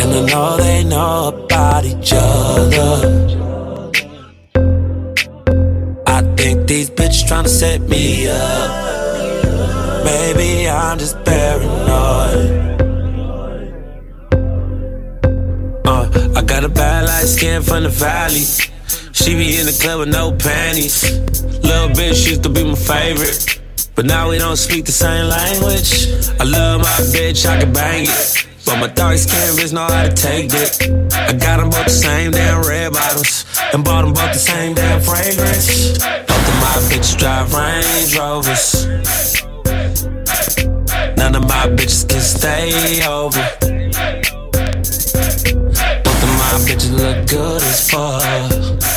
and 0.00 0.14
I 0.14 0.20
know 0.32 0.56
they 0.56 0.82
know 0.82 1.28
about 1.28 1.84
each 1.84 2.10
other. 2.16 2.92
I 6.06 6.22
think 6.34 6.66
these 6.66 6.88
bitches 6.88 7.28
tryna 7.28 7.48
set 7.48 7.82
me 7.82 8.28
up. 8.28 8.70
Maybe 10.06 10.70
I'm 10.70 10.98
just 10.98 11.22
paranoid. 11.22 12.80
Uh, 15.84 16.32
I 16.34 16.42
got 16.42 16.64
a 16.64 16.70
bad 16.70 17.08
light 17.08 17.26
skin 17.26 17.60
from 17.60 17.82
the 17.82 17.90
valley. 17.90 18.46
She 19.12 19.34
be 19.34 19.60
in 19.60 19.66
the 19.66 19.78
club 19.82 19.98
with 20.00 20.08
no 20.08 20.32
panties. 20.32 21.02
Little 21.62 21.90
bitch 21.90 22.26
used 22.26 22.42
to 22.44 22.48
be 22.48 22.64
my 22.64 22.74
favorite. 22.74 23.61
But 23.94 24.06
now 24.06 24.30
we 24.30 24.38
don't 24.38 24.56
speak 24.56 24.86
the 24.86 24.92
same 24.92 25.28
language. 25.28 26.08
I 26.40 26.44
love 26.44 26.80
my 26.80 26.88
bitch, 27.12 27.44
I 27.44 27.60
can 27.60 27.72
bang 27.72 28.06
it. 28.08 28.46
But 28.64 28.78
my 28.78 28.86
dark 28.86 29.18
skin 29.18 29.54
bitch 29.54 29.72
know 29.72 29.86
how 29.86 30.04
to 30.04 30.12
take 30.12 30.50
it. 30.54 30.80
I 31.12 31.32
got 31.34 31.58
them 31.58 31.68
both 31.68 31.84
the 31.84 31.90
same 31.90 32.30
damn 32.30 32.62
red 32.62 32.92
bottles. 32.92 33.44
And 33.74 33.84
bought 33.84 34.02
them 34.02 34.14
both 34.14 34.32
the 34.32 34.38
same 34.38 34.74
damn 34.74 35.00
fragrance. 35.00 35.98
Both 35.98 36.48
of 36.48 36.56
my 36.64 36.78
bitches 36.88 37.18
drive 37.18 37.52
Range 37.52 38.16
Rovers. 38.16 38.86
None 41.18 41.34
of 41.34 41.42
my 41.42 41.66
bitches 41.76 42.08
can 42.08 42.20
stay 42.20 43.04
over. 43.06 43.42
Both 46.02 46.22
of 46.22 46.30
my 46.40 46.56
bitches 46.64 46.92
look 46.96 47.28
good 47.28 47.62
as 47.62 47.90
fuck. 47.90 48.91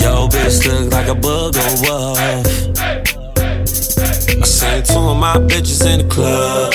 Yo, 0.00 0.28
bitch 0.28 0.66
look 0.66 0.92
like 0.92 1.08
a 1.08 1.14
booger 1.14 1.68
wolf. 1.84 2.18
I 4.40 4.44
seen 4.44 4.82
two 4.84 4.98
of 4.98 5.16
my 5.16 5.36
bitches 5.36 5.84
in 5.86 6.06
the 6.06 6.14
club, 6.14 6.72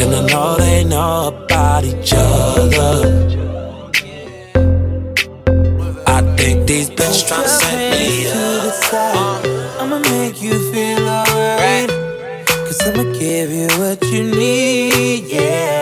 and 0.00 0.14
I 0.14 0.26
know 0.26 0.56
they 0.56 0.84
know 0.84 1.28
about 1.28 1.84
each 1.84 2.12
other. 2.14 2.94
I 6.06 6.20
think 6.36 6.66
these 6.66 6.90
bitches 6.90 7.24
tryna 7.28 7.48
set 7.48 7.78
me 7.92 8.28
up. 8.30 9.80
I'ma 9.80 9.98
make 9.98 10.40
you 10.42 10.54
feel 10.72 11.08
alright. 11.08 11.90
Cause 12.46 12.80
I'ma 12.88 13.04
give 13.18 13.50
you 13.50 13.68
what 13.78 14.02
you 14.10 14.22
need, 14.24 15.24
yeah. 15.26 15.81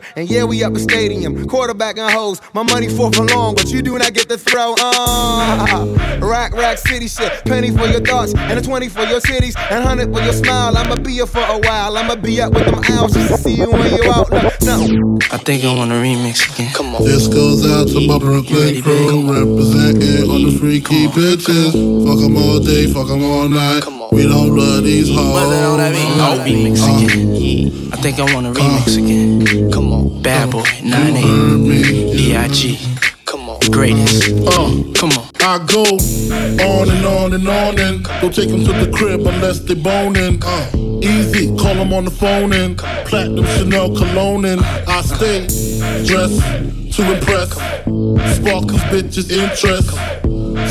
get 0.00 0.08
to 0.08 0.14
go. 0.14 0.20
And 0.20 0.30
yeah, 0.30 0.44
we 0.44 0.62
up 0.64 0.74
a 0.74 0.78
stadium, 0.78 1.46
quarterback 1.46 1.98
and 1.98 2.10
hoes. 2.10 2.40
My 2.54 2.62
money 2.62 2.88
fourth 2.88 3.18
and 3.18 3.30
long, 3.30 3.54
but 3.54 3.70
you 3.70 3.82
do 3.82 3.98
not 3.98 4.12
get 4.14 4.28
to 4.28 4.38
throw. 4.38 4.74
Uh, 4.78 6.18
rack, 6.22 6.52
rack, 6.52 6.78
city 6.78 7.08
shit. 7.08 7.32
Penny 7.44 7.70
for 7.70 7.86
your 7.86 8.00
thoughts, 8.00 8.34
and 8.34 8.58
a 8.58 8.62
20 8.62 8.88
for 8.88 9.02
your 9.02 9.20
cities, 9.20 9.54
and 9.70 9.84
100 9.84 10.12
for 10.12 10.20
your 10.22 10.32
smile. 10.32 10.76
I'ma 10.76 10.96
be 10.96 11.12
here 11.12 11.26
for 11.26 11.40
a 11.40 11.58
while. 11.58 11.96
I'ma 11.96 12.16
be 12.16 12.40
up 12.40 12.52
with 12.52 12.66
them 12.66 12.80
owls 12.90 13.12
just 13.14 13.28
to 13.28 13.38
see 13.38 13.54
you 13.54 13.70
when 13.70 13.94
you 13.94 14.10
out. 14.10 14.30
No, 14.30 14.86
no. 14.86 15.18
I 15.30 15.38
think 15.38 15.64
I 15.64 15.74
want 15.74 15.90
to 15.90 15.96
remix 15.96 16.52
again. 16.52 16.72
Come 16.72 16.94
on. 16.94 17.04
This 17.04 17.26
goes 17.28 17.66
out 17.66 17.88
to 17.88 18.06
my 18.06 18.18
Brooklyn 18.18 18.82
crew, 18.82 19.32
representing 19.32 20.30
on 20.30 20.42
the 20.44 20.58
freaky 20.58 21.06
bitches. 21.08 21.72
Fuck 22.06 22.24
'em 22.24 22.36
all 22.36 22.60
day, 22.60 22.86
fuck 22.92 23.10
'em 23.10 23.22
all 23.24 23.48
night. 23.48 23.84
We 24.12 24.22
don't 24.22 24.56
love 24.56 24.84
these 24.84 25.08
hoes. 25.08 25.36
I'll 25.36 26.38
remix 26.38 26.78
again. 26.78 27.90
I 27.92 27.96
think 27.96 28.18
I 28.18 28.34
want 28.34 28.54
to 28.54 28.60
remix 28.60 28.96
again. 28.96 29.70
Come 29.70 29.84
on. 29.84 29.85
Bad 30.26 30.50
boy, 30.50 30.62
9-8. 30.82 32.12
B.I.G. 32.16 32.80
Come 33.26 33.48
on. 33.48 33.60
Greatest. 33.70 34.32
Uh, 34.44 34.82
come 34.98 35.12
on. 35.12 35.30
I 35.38 35.64
go 35.64 35.84
on 35.84 36.90
and 36.90 37.06
on 37.06 37.32
and 37.32 37.46
on 37.48 37.78
and 37.78 38.02
don't 38.20 38.34
take 38.34 38.48
'em 38.50 38.64
to 38.64 38.72
the 38.72 38.90
crib 38.92 39.24
unless 39.24 39.60
they 39.60 39.74
boning. 39.74 40.42
Uh, 40.44 40.66
easy, 41.00 41.46
call 41.56 41.76
'em 41.78 41.92
on 41.92 42.06
the 42.06 42.10
phone 42.10 42.52
and 42.52 42.76
platinum 43.06 43.46
Chanel 43.56 43.94
cologne 43.94 44.44
and 44.46 44.60
I 44.88 45.02
stay 45.02 45.46
dressed 46.04 46.42
to 46.96 47.12
impress. 47.12 47.50
Spark 48.36 48.68
these 48.68 48.80
bitches' 48.88 49.30
interest. 49.30 49.90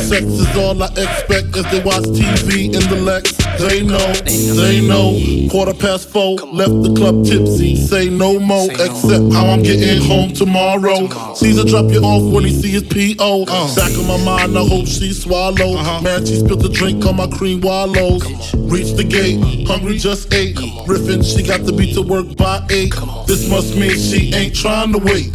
Sex 0.09 0.25
is 0.25 0.57
all 0.57 0.81
I 0.81 0.87
expect 0.87 1.55
as 1.55 1.71
they 1.71 1.81
watch 1.83 2.03
TV 2.03 2.65
in 2.65 2.89
the 2.89 2.99
Lex. 3.01 3.31
They 3.59 3.83
know, 3.83 4.11
they 4.55 4.81
know. 4.81 5.49
Quarter 5.49 5.75
past 5.75 6.09
four, 6.09 6.35
left 6.37 6.81
the 6.83 6.93
club 6.95 7.25
tipsy. 7.25 7.75
Say 7.75 8.09
no 8.09 8.39
more, 8.39 8.69
except 8.71 9.31
how 9.33 9.45
I'm 9.45 9.61
getting 9.61 10.01
home 10.01 10.33
tomorrow. 10.33 11.07
Caesar 11.35 11.63
drop 11.63 11.91
you 11.91 12.01
off 12.01 12.33
when 12.33 12.43
he 12.43 12.51
see 12.51 12.71
his 12.71 12.83
P.O. 12.83 13.45
Back 13.75 13.91
of 13.91 14.07
my 14.07 14.17
mind, 14.25 14.57
I 14.57 14.65
hope 14.67 14.87
she 14.87 15.13
swallow. 15.13 16.01
Man, 16.01 16.25
she 16.25 16.39
spilled 16.39 16.61
the 16.61 16.69
drink 16.69 17.05
on 17.05 17.17
my 17.17 17.27
cream 17.27 17.61
wallows. 17.61 18.23
Reach 18.55 18.93
the 18.93 19.03
gate, 19.03 19.67
hungry 19.67 19.97
just 19.97 20.33
ate. 20.33 20.57
Riffin', 20.87 21.23
she 21.23 21.43
got 21.43 21.65
to 21.67 21.71
be 21.71 21.93
to 21.93 22.01
work 22.01 22.35
by 22.35 22.65
eight. 22.71 22.93
This 23.27 23.47
must 23.49 23.75
mean 23.77 23.97
she 23.97 24.33
ain't 24.33 24.55
trying 24.55 24.91
to 24.91 24.99
wait. 24.99 25.33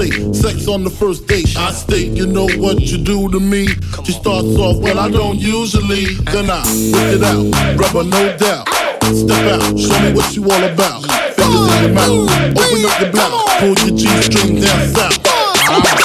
Conversate, 0.00 0.34
sex 0.34 0.68
on 0.68 0.82
the 0.82 0.90
first 0.90 1.26
date. 1.26 1.54
I 1.58 1.72
state, 1.72 2.12
you 2.12 2.26
know 2.26 2.48
what 2.56 2.80
you 2.80 2.96
do 2.96 3.28
to 3.28 3.38
me. 3.38 3.66
She 4.04 4.12
starts 4.12 4.56
off, 4.56 4.78
well, 4.78 4.98
I 4.98 5.10
don't 5.10 5.38
usually. 5.38 6.14
Then 6.32 6.48
I 6.48 6.62
whip 6.92 7.20
it 7.20 7.22
out, 7.22 7.44
rubber, 7.78 8.08
no 8.08 8.36
doubt. 8.38 8.66
Step 9.12 9.60
out, 9.60 9.78
show 9.78 10.00
me 10.00 10.14
what 10.14 10.34
you 10.34 10.44
all 10.44 10.64
about. 10.64 11.04
Fingers 11.36 11.74
in 11.74 11.82
your 11.84 11.92
mouth, 11.92 12.30
open 12.56 12.84
up 12.86 13.00
your 13.00 13.12
blouse, 13.12 13.60
pull 13.60 13.74
your 13.84 13.96
G-string 13.98 14.60
down 14.60 14.88
south. 14.88 15.20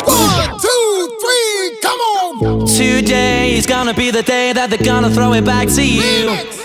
One, 0.05 0.59
two, 0.59 1.17
three, 1.21 1.79
come 1.81 1.99
on. 1.99 2.67
Today 2.67 3.55
is 3.55 3.65
gonna 3.65 3.93
be 3.93 4.11
the 4.11 4.23
day 4.23 4.51
that 4.51 4.69
they're 4.69 4.83
gonna 4.83 5.09
throw 5.09 5.31
it 5.33 5.45
back 5.45 5.69
to 5.69 5.85
you. 5.85 6.64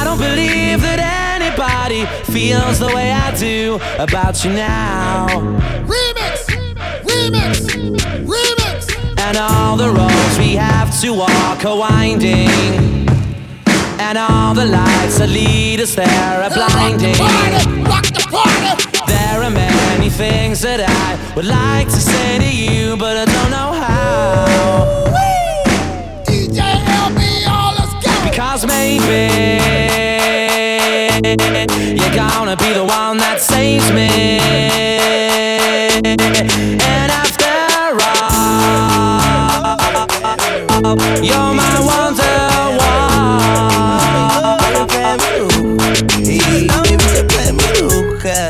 I 0.00 0.04
don't 0.04 0.16
believe 0.16 0.80
that 0.80 0.98
anybody 1.36 2.06
feels 2.32 2.78
the 2.78 2.86
way 2.86 3.12
I 3.12 3.36
do 3.36 3.78
about 3.98 4.42
you 4.42 4.50
now. 4.50 5.26
Remix, 5.84 6.48
remix, 7.04 7.68
remix. 8.24 9.20
And 9.20 9.36
all 9.36 9.76
the 9.76 9.90
roads 9.90 10.38
we 10.38 10.54
have 10.54 10.98
to 11.02 11.12
walk 11.12 11.66
are 11.66 11.76
winding. 11.76 12.48
And 14.00 14.16
all 14.16 14.54
the 14.54 14.64
lights 14.64 15.18
that 15.18 15.28
lead 15.28 15.80
us 15.80 15.94
there 15.94 16.42
are 16.44 16.48
blinding. 16.48 17.16
Party, 17.16 17.82
rock 17.82 18.06
the 18.06 18.26
party. 18.30 18.88
There 19.06 19.42
are 19.42 19.50
many 19.50 20.08
things 20.08 20.62
that 20.62 20.80
I 20.80 21.34
would 21.36 21.44
like 21.44 21.88
to 21.88 22.00
say 22.00 22.38
to 22.38 22.50
you, 22.50 22.96
but 22.96 23.18
I 23.18 23.24
don't 23.26 23.50
know 23.50 23.72
how. 23.74 24.99
Because 28.40 28.64
maybe 28.66 29.28
you're 31.92 32.16
gonna 32.16 32.56
be 32.56 32.72
the 32.72 32.86
one 32.88 33.18
that 33.18 33.36
saves 33.38 33.92
me. 33.92 34.08
And 36.80 37.12
after 37.12 37.44
all, 40.72 40.96
you're 41.22 41.52
my 41.52 41.70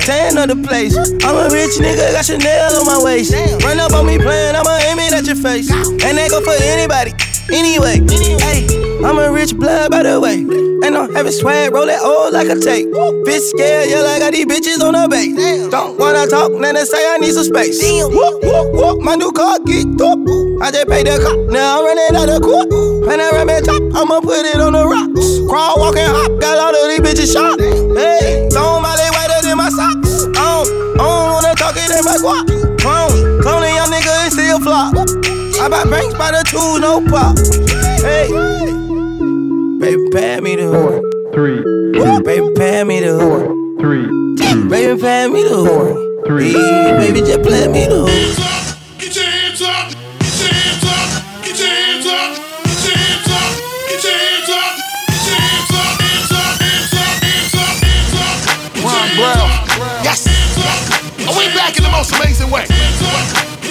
Tan 0.00 0.38
of 0.38 0.48
the 0.48 0.56
place. 0.66 0.96
I'm 0.96 1.36
a 1.36 1.48
rich 1.52 1.78
nigga, 1.78 2.12
got 2.12 2.24
Chanel 2.24 2.76
on 2.76 2.86
my 2.86 3.02
waist. 3.02 3.34
Run 3.64 3.80
up 3.80 3.92
on 3.92 4.06
me 4.06 4.18
playing, 4.18 4.54
I'ma 4.54 4.78
aim 4.86 4.98
it 5.00 5.12
at 5.12 5.26
your 5.26 5.36
face. 5.36 5.70
And 5.70 6.16
that 6.16 6.30
go 6.30 6.40
for 6.40 6.54
anybody, 6.62 7.12
anyway. 7.52 8.00
Hey, 8.40 8.66
I'm 9.04 9.18
a 9.18 9.30
rich 9.30 9.56
blood 9.56 9.90
by 9.90 10.02
the 10.02 10.20
way. 10.20 10.40
And 10.82 10.96
I'm 10.96 11.12
having 11.14 11.32
swag, 11.32 11.72
roll 11.72 11.86
that 11.86 12.00
old 12.00 12.32
like 12.32 12.48
a 12.48 12.58
tape. 12.58 12.88
Bitch 13.28 13.52
scared, 13.52 13.90
yeah, 13.90 14.00
like 14.00 14.22
I 14.22 14.30
got 14.30 14.32
these 14.32 14.46
bitches 14.46 14.80
on 14.80 14.94
the 14.96 15.08
base. 15.08 15.36
Don't 15.68 15.98
wanna 15.98 16.26
talk, 16.26 16.52
then 16.60 16.74
they 16.74 16.84
say 16.84 16.98
I 17.12 17.18
need 17.18 17.32
some 17.32 17.44
space. 17.44 17.78
Whoop, 17.82 18.42
whoop, 18.42 18.72
whoop, 18.72 19.00
my 19.00 19.14
new 19.14 19.30
car 19.32 19.58
geeked 19.58 20.00
up. 20.00 20.18
I 20.62 20.70
just 20.70 20.88
paid 20.88 21.06
the 21.06 21.20
cop, 21.20 21.36
now 21.52 21.80
I'm 21.80 21.84
running 21.84 22.16
out 22.16 22.28
of 22.28 22.42
court. 22.42 22.72
And 23.12 23.20
I 23.20 23.30
ram 23.32 23.48
top, 23.62 23.82
I'ma 23.94 24.20
put 24.20 24.44
it 24.46 24.60
on 24.60 24.72
the 24.72 24.84
rocks. 24.86 25.44
Crawl, 25.48 25.78
walk, 25.78 25.96
and 25.96 26.12
hop, 26.12 26.40
got 26.40 26.58
all 26.58 26.74
of 26.74 26.86
these 26.88 27.00
bitches 27.00 27.32
shot. 27.32 27.60
Hey, 27.60 28.48
somebody 28.50 29.04
whiter 29.12 29.40
than 29.44 29.56
my 29.56 29.68
socks. 29.68 30.24
I 30.36 30.64
don't, 30.64 31.00
I 31.00 31.04
don't 31.04 31.32
wanna 31.32 31.54
talk 31.56 31.76
it 31.76 31.90
in 31.92 32.04
my 32.04 32.16
guap. 32.18 32.49
I 35.60 35.68
buy 35.68 35.84
banks 35.84 36.14
by 36.14 36.30
the 36.30 36.42
tools, 36.48 36.80
no 36.80 37.04
pop. 37.04 37.36
Hey, 38.00 38.32
baby, 39.78 40.08
pay 40.10 40.40
me 40.40 40.56
the 40.56 40.72
four, 40.72 41.04
three, 41.34 41.60
baby, 42.24 42.48
pay 42.56 42.82
me 42.82 43.00
the 43.00 43.20
four, 43.20 43.44
three, 43.78 44.08
baby, 44.68 44.98
pay 44.98 45.28
me 45.28 45.42
the 45.42 45.60
four, 45.60 46.24
three, 46.24 46.54
baby, 46.54 47.20
just 47.20 47.42
play 47.42 47.68
me 47.68 47.84
the 47.84 48.08
hook. 48.08 48.08
Get 48.96 49.14
your 49.14 49.24
hands 49.28 49.60
up, 49.60 49.92
get 50.24 50.32
your 50.40 50.48
hands 50.48 50.80
up, 50.80 51.44
get 51.44 51.58
your 51.60 51.68
hands 51.68 52.08
up, 52.08 52.40
get 52.64 52.80
your 52.80 52.96
hands 52.96 53.28
up, 53.28 53.52
get 53.84 54.00
your 54.00 54.16
hands 54.16 54.48
up, 54.48 54.80
hands 55.28 55.72
up, 55.76 56.00
hands 56.00 56.32
up, 56.40 56.56
hands 56.56 56.96
up, 56.96 57.20
hands 57.20 57.52
up, 57.52 57.76
hands 57.84 58.16
up. 58.16 58.40
Ron 58.80 59.12
Brown. 59.12 59.52
Yes. 60.08 60.24
And 60.24 61.36
we 61.36 61.52
back 61.52 61.76
in 61.76 61.84
the 61.84 61.92
most 61.92 62.16
amazing 62.16 62.48
way. 62.48 62.64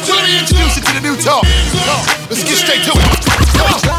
Let 0.10 0.26
me 0.26 0.40
introduce 0.40 0.76
you 0.76 0.82
to 0.82 0.94
the 0.94 1.02
new 1.02 1.16
talk. 1.18 1.44
Let's 2.30 2.44
get 2.44 2.58
straight 2.58 2.84
to 2.86 2.94
it. 2.96 3.99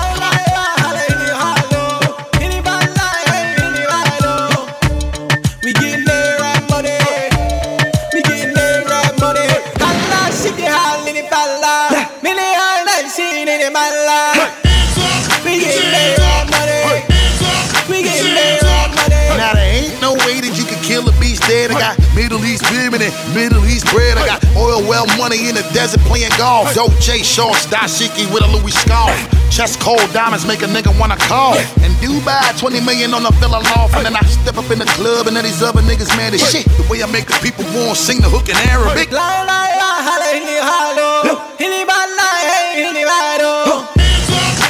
Oil 25.00 25.08
money 25.16 25.48
in 25.48 25.54
the 25.54 25.64
desert 25.72 26.00
playing 26.04 26.32
golf. 26.36 26.74
Dolce 26.74 27.22
shorts, 27.22 27.66
dashiki 27.66 28.28
with 28.32 28.44
a 28.44 28.48
Louis 28.48 28.72
scarf. 28.72 29.16
Chest 29.50 29.80
cold 29.80 30.04
diamonds 30.12 30.46
make 30.46 30.62
a 30.62 30.66
nigga 30.66 30.92
wanna 30.98 31.16
call. 31.16 31.56
And 31.56 31.92
Dubai, 32.00 32.58
20 32.58 32.80
million 32.80 33.14
on 33.14 33.22
the 33.22 33.32
villa 33.40 33.60
loft. 33.74 33.94
And 33.96 34.04
then 34.06 34.16
I 34.16 34.22
step 34.24 34.56
up 34.58 34.70
in 34.70 34.78
the 34.78 34.90
club 34.96 35.26
and 35.26 35.36
then 35.36 35.44
these 35.44 35.62
other 35.62 35.82
niggas 35.82 36.14
mad 36.16 36.34
as 36.34 36.42
shit. 36.50 36.66
The 36.76 36.86
way 36.88 37.02
I 37.02 37.06
make 37.10 37.26
the 37.26 37.38
people 37.42 37.64
want 37.74 37.96
sing 37.96 38.20
the 38.20 38.28
hook 38.28 38.48
in 38.48 38.56
Arabic. 38.68 39.10
La 39.10 39.42
la 39.44 39.60
la, 39.80 39.90
hala 40.06 40.28
hili 40.36 40.56
halo. 40.60 41.10
Hili 41.58 41.84
bala, 41.88 42.28
hey, 42.50 42.84
hili 42.84 43.04
bado. 43.04 43.86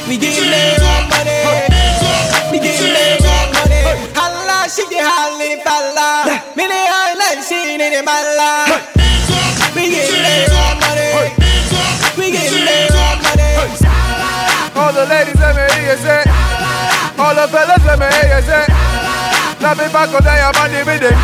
We 0.08 0.16
get 0.18 0.34
that 0.34 1.06
money. 1.10 1.38
We 2.50 2.58
get 2.58 2.78
that 2.78 3.46
money. 3.54 3.82
Hala, 4.14 4.66
shiki, 4.66 4.98
hali, 4.98 5.62
falla. 5.62 6.40
Me 6.56 6.66
the 6.66 6.74
all 6.74 7.14
night 7.16 7.38
All 17.30 17.36
the 17.36 17.46
fellas 17.46 17.78
let 17.86 17.94
me 17.94 18.10
hear 18.10 18.26
you 18.26 18.42
say. 18.42 18.66
Now 19.62 19.70
be 19.78 19.86
back 19.94 20.10
on 20.10 20.18
there, 20.26 20.50
body 20.50 20.82
with 20.82 21.06
it. 21.06 21.14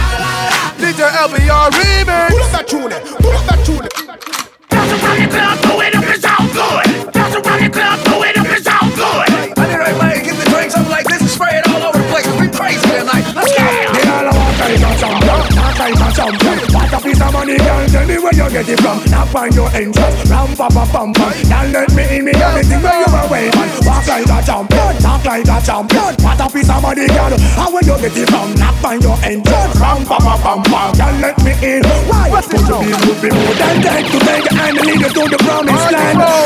DJ 0.79 1.03
LBR 1.03 1.67
remix. 1.75 2.31
Pull 2.31 2.47
up 2.47 2.51
that 2.55 2.63
tune, 2.71 2.95
pull 3.19 3.35
up 3.35 3.43
that 3.51 3.59
tune. 3.67 3.83
Bounce 4.71 4.95
around 4.95 5.19
the 5.19 5.27
club, 5.35 5.59
throw 5.67 5.83
it 5.83 5.99
up, 5.99 6.07
it's 6.07 6.23
all 6.23 6.47
good. 6.55 7.11
Bounce 7.11 7.35
around 7.35 7.59
the 7.59 7.71
club, 7.75 7.99
throw 8.07 8.23
it 8.23 8.39
up, 8.39 8.47
it's 8.55 8.71
all 8.71 8.87
good. 8.95 9.59
I 9.59 9.67
did 9.67 9.79
right 9.83 9.99
way, 9.99 10.23
get 10.23 10.39
the 10.39 10.47
drinks 10.47 10.79
up 10.79 10.87
like 10.87 11.11
this 11.11 11.27
and 11.27 11.31
spray 11.31 11.59
it 11.59 11.67
all 11.75 11.83
over 11.83 11.99
the 11.99 12.07
place. 12.07 12.31
We 12.39 12.55
crazy 12.55 12.87
tonight. 12.87 13.27
Let's 13.35 13.51
go. 13.51 13.67
Me 13.67 14.03
all 14.07 14.31
I 14.31 14.39
want 14.39 14.63
is 14.63 14.87
a 14.87 14.91
champion, 15.03 15.59
not 15.59 15.75
like 15.75 16.63
a 16.63 16.66
champion. 17.37 17.37
What 17.37 17.37
a 17.37 17.37
piece 17.37 17.37
of 17.37 17.43
money, 17.43 17.57
girl, 17.59 17.87
tell 17.89 18.07
me 18.07 18.17
where 18.19 18.35
you 18.35 18.51
get 18.51 18.69
it 18.69 18.81
from. 18.81 18.99
Now 19.11 19.25
find 19.27 19.55
your 19.55 19.69
entrance, 19.71 20.31
ram 20.31 20.57
pa 20.57 20.69
pa 20.69 20.85
pam 20.87 21.13
pam. 21.13 21.33
Girl, 21.45 21.67
let 21.73 21.89
me 21.95 22.05
in, 22.17 22.25
me 22.25 22.33
the 22.33 22.77
where 22.81 22.99
you 23.01 23.11
are 23.11 23.29
waving. 23.29 23.71
Walk 23.85 24.07
like 24.07 24.27
a 24.27 24.39
champion, 24.47 24.97
talk 25.03 25.25
like 25.25 25.49
a 25.49 25.59
champion. 25.61 26.13
What 26.23 26.41
a 26.41 26.47
piece 26.49 26.71
of 26.71 26.83
money, 26.83 27.07
girl, 27.09 27.33
how 27.59 27.71
where 27.73 27.85
you 27.85 27.97
get 28.01 28.17
it 28.17 28.29
from? 28.31 28.55
Now 28.55 28.73
find 28.81 29.03
your 29.03 29.19
entrance, 29.23 29.77
ram 29.81 30.05
pa 30.07 30.19
pa 30.19 30.35
pam 30.39 30.63
pam. 30.63 30.93
Girl, 30.97 31.15
let 31.21 31.37
me 31.43 31.53
in. 31.61 31.83
Why? 32.09 32.31
Put 32.31 32.47
the 32.51 32.77
bill 32.81 33.01
would 33.07 33.21
be 33.21 33.29
more 33.31 33.55
than 33.55 33.77
that 33.83 34.05
to 34.07 34.19
take 34.23 34.49
and 34.53 34.77
lead 34.87 35.01
you 35.01 35.11
to 35.11 35.23
the 35.29 35.39
promised 35.39 35.93
land. 35.93 36.46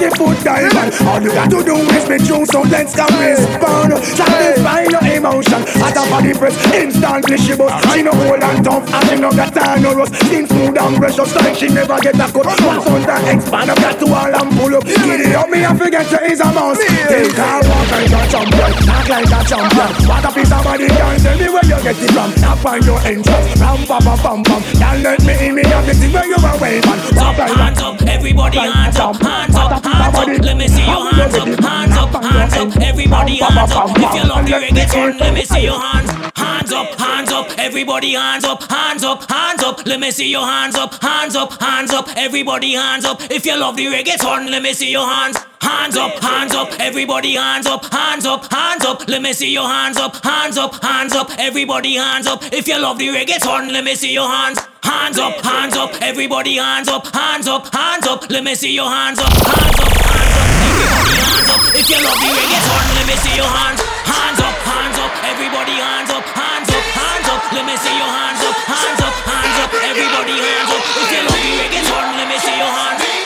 With 0.00 0.16
20 0.16 0.16
foot 0.16 0.44
diamond, 0.44 0.94
all 1.04 1.20
you 1.20 1.28
got 1.28 1.50
to 1.50 1.60
do 1.62 1.76
is 1.76 2.08
be 2.08 2.16
true, 2.24 2.46
so 2.46 2.62
let's 2.62 2.96
go 2.96 3.04
respond. 3.20 3.92
Satisfy 4.00 4.88
your 4.88 5.04
emotion. 5.04 5.60
At 5.76 5.92
a 5.92 6.08
body 6.08 6.32
press, 6.32 6.56
instantly 6.72 7.36
she 7.36 7.54
bust. 7.54 7.84
She 7.92 8.00
no 8.00 8.12
hold 8.12 8.40
and 8.40 8.64
tough, 8.64 8.88
and 8.88 9.04
she 9.10 9.16
no 9.20 9.30
got 9.30 9.52
time 9.52 9.82
no 9.82 9.92
rust. 9.92 10.14
Skin 10.24 10.46
smooth 10.46 10.78
and 10.80 10.96
precious, 10.96 11.34
like 11.36 11.54
she 11.54 11.68
never 11.68 12.00
get 12.00 12.14
a 12.14 12.32
cut. 12.32 12.48
Once 12.64 12.86
on 12.88 13.02
that 13.04 13.28
expand, 13.28 13.70
I 13.70 13.74
got 13.76 14.00
to 14.00 14.06
all 14.08 14.32
and 14.32 14.50
pull 14.56 14.74
up. 14.74 14.84
Get 14.88 15.20
it 15.20 15.36
up, 15.36 15.50
me 15.50 15.64
and 15.64 15.76
forget 15.76 16.10
you 16.10 16.32
is 16.32 16.40
a 16.40 16.48
mouse. 16.48 16.80
Think 16.80 17.36
I 17.36 17.60
walk 17.60 17.90
like 17.92 18.08
a 18.08 18.20
champion, 18.32 18.72
act 18.88 19.08
like 19.12 19.32
a 19.36 19.40
champion. 19.44 19.90
What 20.08 20.24
a 20.24 20.30
piece 20.32 20.52
of 20.52 20.64
body, 20.64 20.88
girl, 20.88 21.16
tell 21.20 21.36
me 21.36 21.48
where 21.52 21.66
you 21.68 21.80
get 21.84 22.00
it 22.00 22.10
from. 22.16 22.32
Now 22.40 22.56
find 22.56 22.84
your 22.88 23.00
entrance, 23.04 23.52
ram 23.60 23.84
pa 23.84 24.00
pa 24.00 24.16
pam 24.16 24.40
pam. 24.48 24.64
Girl, 24.80 24.96
let 25.04 25.20
me 25.28 25.34
in, 25.44 25.54
me 25.60 25.62
have 25.68 25.84
the 25.84 25.92
thing 25.92 26.08
where 26.08 26.24
you 26.24 26.40
are 26.40 26.56
waving. 26.56 27.00
A 27.20 27.30
Hands 27.60 27.80
up, 27.84 28.00
everybody 28.08 28.64
hands 28.64 28.96
up, 28.96 29.20
hands 29.20 29.56
up, 29.56 29.89
hands 29.92 30.16
up. 30.16 30.28
Let 30.44 30.56
me 30.56 30.68
see 30.68 30.86
your 30.86 31.10
hands 31.12 31.34
up, 31.34 31.48
hands 31.60 31.96
up, 31.96 32.24
hands 32.24 32.54
up. 32.56 32.76
Everybody 32.82 33.36
hands 33.36 33.72
up. 33.72 33.90
If 33.96 34.14
you 34.14 34.28
love 34.28 34.46
the 34.46 34.52
reggaeton, 34.52 35.20
let 35.20 35.34
me 35.34 35.44
see 35.44 35.62
your 35.64 35.80
hands. 35.80 36.10
Hands 36.36 36.72
up, 36.72 36.98
hands 36.98 37.32
up, 37.32 37.46
everybody 37.58 38.14
hands 38.14 38.44
up, 38.44 38.62
hands 38.70 39.04
up, 39.04 39.30
hands 39.30 39.62
up. 39.62 39.86
Let 39.86 40.00
me 40.00 40.10
see 40.10 40.30
your 40.30 40.46
hands 40.46 40.76
up, 40.76 40.94
hands 41.02 41.36
up, 41.36 41.60
hands 41.60 41.92
up. 41.92 42.08
Everybody 42.16 42.74
hands 42.74 43.04
up. 43.04 43.20
If 43.30 43.44
you 43.46 43.58
love 43.58 43.76
the 43.76 43.86
reggaeton, 43.86 44.50
let 44.50 44.62
me 44.62 44.72
see 44.72 44.90
your 44.90 45.06
hands. 45.06 45.49
Hands 45.62 45.96
up, 45.96 46.18
hands 46.22 46.54
up, 46.54 46.72
everybody 46.80 47.34
hands 47.34 47.66
up, 47.66 47.84
hands 47.92 48.24
up, 48.24 48.50
hands 48.50 48.84
up. 48.84 49.06
Let 49.08 49.20
me 49.20 49.32
see 49.32 49.52
your 49.52 49.68
hands 49.68 49.98
up, 49.98 50.16
hands 50.24 50.56
up, 50.56 50.82
hands 50.82 51.14
up. 51.14 51.30
Everybody 51.38 51.94
hands 51.96 52.26
up. 52.26 52.42
If 52.52 52.66
you 52.66 52.80
love 52.80 52.98
the 52.98 53.08
reggaeton, 53.08 53.70
let 53.70 53.84
me 53.84 53.94
see 53.94 54.12
your 54.12 54.28
hands. 54.28 54.58
Hands 54.82 55.18
up, 55.18 55.36
hands 55.44 55.76
up, 55.76 55.92
everybody 56.00 56.56
hands 56.56 56.88
up, 56.88 57.06
hands 57.14 57.46
up, 57.46 57.72
hands 57.74 58.06
up. 58.06 58.30
Let 58.30 58.42
me 58.44 58.54
see 58.54 58.74
your 58.74 58.88
hands 58.88 59.18
up, 59.20 59.28
hands 59.28 59.76
up, 59.76 59.92
hands 60.00 60.40
up. 60.40 60.56
Everybody 60.64 61.20
hands 61.28 61.48
up. 61.52 61.60
If 61.76 61.86
you 61.92 62.00
love 62.00 62.18
the 62.18 62.30
reggaeton, 62.40 62.86
let 62.96 63.06
me 63.06 63.16
see 63.20 63.36
your 63.36 63.50
hands. 63.50 63.80
Hands 63.84 64.40
up, 64.40 64.56
hands 64.64 64.96
up, 64.96 65.12
everybody 65.28 65.76
hands 65.76 66.10
up, 66.10 66.24
hands 66.24 66.70
up, 66.72 66.86
hands 66.96 67.28
up. 67.28 67.42
Let 67.52 67.64
me 67.68 67.76
see 67.76 67.96
your 68.00 68.08
hands 68.08 68.40
up, 68.48 68.56
hands 68.64 69.00
up, 69.04 69.16
hands 69.28 69.56
up. 69.60 69.70
Everybody 69.76 70.36
hands 70.40 70.70
up. 70.72 70.82
If 71.04 71.08
you 71.12 71.20
love 71.28 71.42
the 71.44 71.52
reggaeton, 71.60 72.06
let 72.16 72.28
me 72.32 72.38
see 72.40 72.56
your 72.56 72.72
hands. 72.72 73.19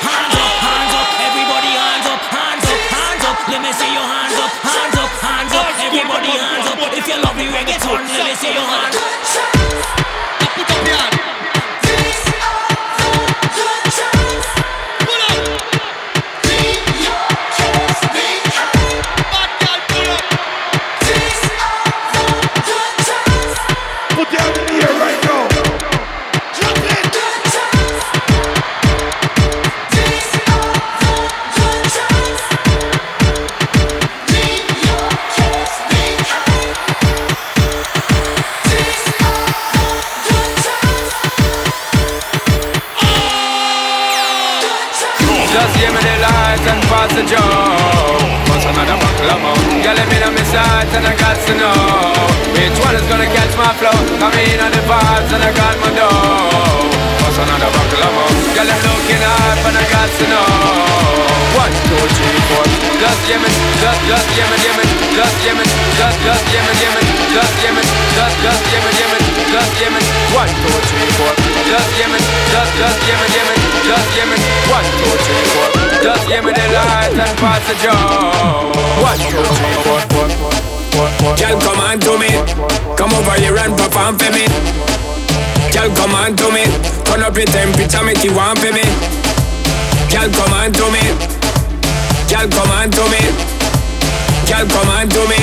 Me 3.65 3.73
see 3.73 3.93
your 3.97 4.05
hands 4.05 4.37
up, 4.37 4.53
hands 4.61 4.97
up, 5.01 5.11
hands 5.25 5.53
up. 5.57 5.67
Everybody 5.81 6.29
hands 6.37 6.69
up. 6.69 6.79
If 6.93 7.09
you 7.09 7.17
love 7.17 7.37
the 7.37 7.49
reggaeton, 7.49 8.05
let 8.13 8.25
me 8.29 8.35
see 8.37 8.53
your 8.53 8.61
hands. 8.61 8.97
Put 10.55 10.69
up 10.69 10.87
your 10.87 10.97
hand. 10.97 11.54
The 47.15 47.23
joe. 47.23 47.39
What's 48.51 48.67
another 48.67 48.99
buckle 48.99 49.39
more? 49.39 49.55
Girl, 49.83 49.95
me 50.11 50.19
know 50.19 50.33
my 50.33 50.43
sight 50.43 50.91
and 50.97 51.07
I 51.07 51.15
got 51.17 51.37
to 51.47 51.55
know 51.55 52.34
Which 52.55 52.79
one 52.87 52.95
is 52.95 53.03
gonna 53.11 53.27
catch 53.27 53.51
my 53.59 53.75
flow? 53.83 53.99
Come 54.23 54.31
in 54.39 54.63
on 54.63 54.71
the 54.71 54.83
vibes 54.87 55.31
and 55.35 55.43
I 55.43 55.51
got 55.51 55.75
my 55.83 55.91
dough. 55.91 56.87
What's 57.27 57.35
another 57.35 57.67
buckle 57.67 57.99
of 57.99 58.13
more? 58.15 58.31
Girl, 58.55 58.71
I'm 58.71 58.79
looking 58.79 59.23
up 59.27 59.59
and 59.59 59.75
I 59.75 59.85
got 59.91 60.07
to 60.07 60.25
know. 60.31 61.35
One, 61.59 61.75
two, 61.91 61.99
three, 62.15 62.41
four. 62.47 62.63
Just 63.03 63.27
me, 63.27 63.51
just, 63.83 64.01
just 64.07 64.29
give 64.39 64.47
me 64.51 64.57
Just 65.19 65.35
me, 65.51 65.65
just, 65.99 66.19
just 66.23 66.45
give 66.55 66.63
me 66.63 66.73
Just 67.35 67.59
me, 67.75 67.83
just, 68.15 68.37
just 68.39 68.63
give 68.71 68.83
me 68.87 69.19
Just 69.51 69.75
me, 69.91 70.03
one, 70.31 70.51
two, 70.55 70.79
three, 70.95 71.11
four. 71.19 71.35
Just 71.67 71.91
me, 72.07 72.19
just, 72.55 72.73
just 72.79 72.99
give 73.03 73.19
me 73.19 73.27
Just 73.83 74.15
me, 74.31 74.39
one, 74.71 74.87
two, 74.95 75.11
three, 75.27 75.47
four. 75.59 75.69
Just 76.07 76.23
me 76.31 76.53
the 76.55 76.67
light 76.71 77.19
and 77.19 77.35
pass 77.35 77.67
the 77.67 77.75
joe 77.83 78.71
One, 79.03 79.19
two, 79.27 79.43
three, 79.43 79.75
four, 79.83 79.99
four, 80.15 80.29
four 80.39 80.54
Girl, 81.41 81.57
come 81.57 81.81
on 81.81 81.97
to 82.05 82.13
me. 82.21 82.29
Come 83.01 83.17
over 83.17 83.37
here 83.41 83.57
and 83.57 83.73
perform 83.73 84.21
for 84.21 84.29
me. 84.29 84.45
Girl, 85.73 85.89
come 85.97 86.13
on 86.13 86.37
to 86.37 86.47
me. 86.53 86.69
Turn 87.09 87.25
up 87.25 87.37
your 87.37 87.49
temperature, 87.49 88.05
make 88.05 88.23
you 88.23 88.37
want 88.37 88.61
for 88.61 88.73
me. 88.73 88.85
Girl, 90.13 90.29
come 90.29 90.53
on 90.53 90.69
to 90.77 90.87
me. 90.93 91.05
Girl, 92.29 92.47
come 92.53 92.71
on 92.77 92.93
to 92.93 93.05
me. 93.09 93.23
Girl, 94.45 94.69
come 94.69 94.91
on 94.93 95.09
to 95.09 95.23
me. 95.27 95.41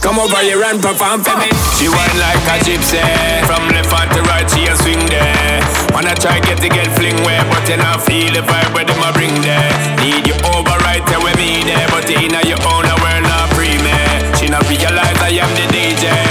Come 0.00 0.18
over 0.18 0.40
here 0.40 0.64
and 0.64 0.80
perform 0.80 1.20
for 1.20 1.36
me. 1.36 1.52
She 1.76 1.84
whine 1.92 2.16
like 2.16 2.40
a 2.48 2.56
gypsy. 2.64 3.04
From 3.44 3.68
left 3.68 3.92
hand 3.92 4.10
to 4.16 4.22
right, 4.24 4.48
she 4.48 4.64
a 4.64 4.74
swing 4.80 5.04
there. 5.12 5.60
Wanna 5.92 6.16
try 6.16 6.40
get 6.40 6.56
to 6.64 6.68
get 6.72 6.88
fling 6.96 7.20
where, 7.22 7.44
but 7.52 7.68
you 7.68 7.76
not 7.76 8.00
feel 8.00 8.32
the 8.32 8.40
vibe 8.40 8.72
where 8.72 8.88
them 8.88 8.96
a 9.04 9.12
bring 9.12 9.36
there. 9.44 9.68
Need 10.00 10.24
you 10.26 10.34
over 10.56 10.72
right 10.88 11.04
there 11.04 11.20
with 11.20 11.36
me 11.36 11.60
there, 11.68 11.86
but 11.92 12.08
you 12.08 12.16
in 12.16 12.32
your 12.48 12.58
own 12.64 12.88
world 12.88 13.24
not 13.28 13.52
free 13.52 13.76
me. 13.84 13.92
She 14.40 14.48
not 14.48 14.64
realize 14.72 15.09
I 15.30 15.34
am 15.34 15.54
the 15.54 15.62
DJ, 15.72 16.29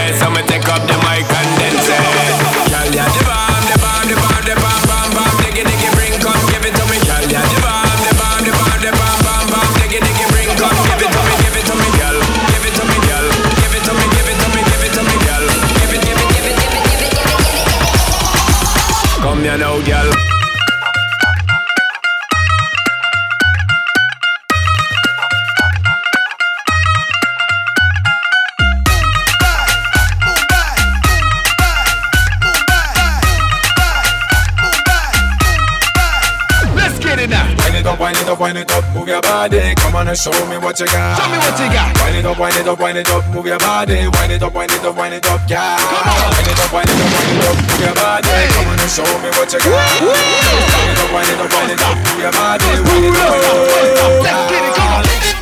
it 37.18 37.30
now. 37.34 37.50
Wind 37.58 37.76
it 37.82 37.86
up, 37.88 37.98
wind 37.98 38.18
it 38.18 38.30
up, 38.30 38.40
wind 38.40 38.58
it 38.58 38.70
up, 38.70 38.86
move 38.94 39.08
your 39.08 39.22
body. 39.22 39.74
Come 39.82 39.96
on 39.96 40.08
and 40.08 40.18
show 40.18 40.30
me 40.46 40.62
what 40.62 40.78
you 40.80 40.86
got. 40.86 41.18
Show 41.18 41.26
me 41.34 41.38
what 41.42 41.58
you 41.58 41.66
got. 41.74 41.90
Wind 42.06 42.18
it 42.22 42.26
up, 42.30 42.38
wind 42.38 42.56
it 42.56 42.68
up, 42.68 42.78
wind 42.78 42.98
it 42.98 43.10
up, 43.10 43.26
move 43.34 43.48
your 43.48 43.58
body. 43.58 44.06
Wind 44.06 44.32
it 44.32 44.44
up, 44.44 44.54
wind 44.54 44.70
it 44.70 44.86
up, 44.86 44.96
wind 44.96 45.14
it 45.18 45.26
up, 45.26 45.42
yeah. 45.50 45.82
Wind 46.38 46.46
it 46.46 46.60
up, 46.62 46.70
wind 46.70 46.86
it 46.86 47.00
up, 47.02 47.10
wind 47.10 47.34
it 47.34 47.48
up, 47.50 47.58
move 47.58 47.82
your 47.82 47.96
body. 47.98 48.38
Come 48.54 48.68
on 48.70 48.78
and 48.78 48.92
show 48.94 49.10
me 49.26 49.30
what 49.34 49.50
you 49.50 49.58
got. 49.58 50.06
Wind 50.06 50.22
it 50.86 51.00
up, 51.02 51.10
wind 51.10 51.30
it 51.34 51.42
up, 51.42 51.50
wind 51.50 51.72
it 51.74 51.82
up, 51.82 51.98
move 51.98 52.22
your 52.22 52.34
body. 52.38 52.70
Wind 52.86 53.06
it 53.10 53.18
up, 53.18 53.34
wind 53.34 53.42
it 53.42 53.50
up, 53.50 53.66
wind 53.66 53.90
it 53.90 53.98
up, 53.98 54.14
yeah. 54.22 54.50
Get 54.54 54.64
it, 54.70 54.76
come 54.78 54.94
on. 54.94 55.39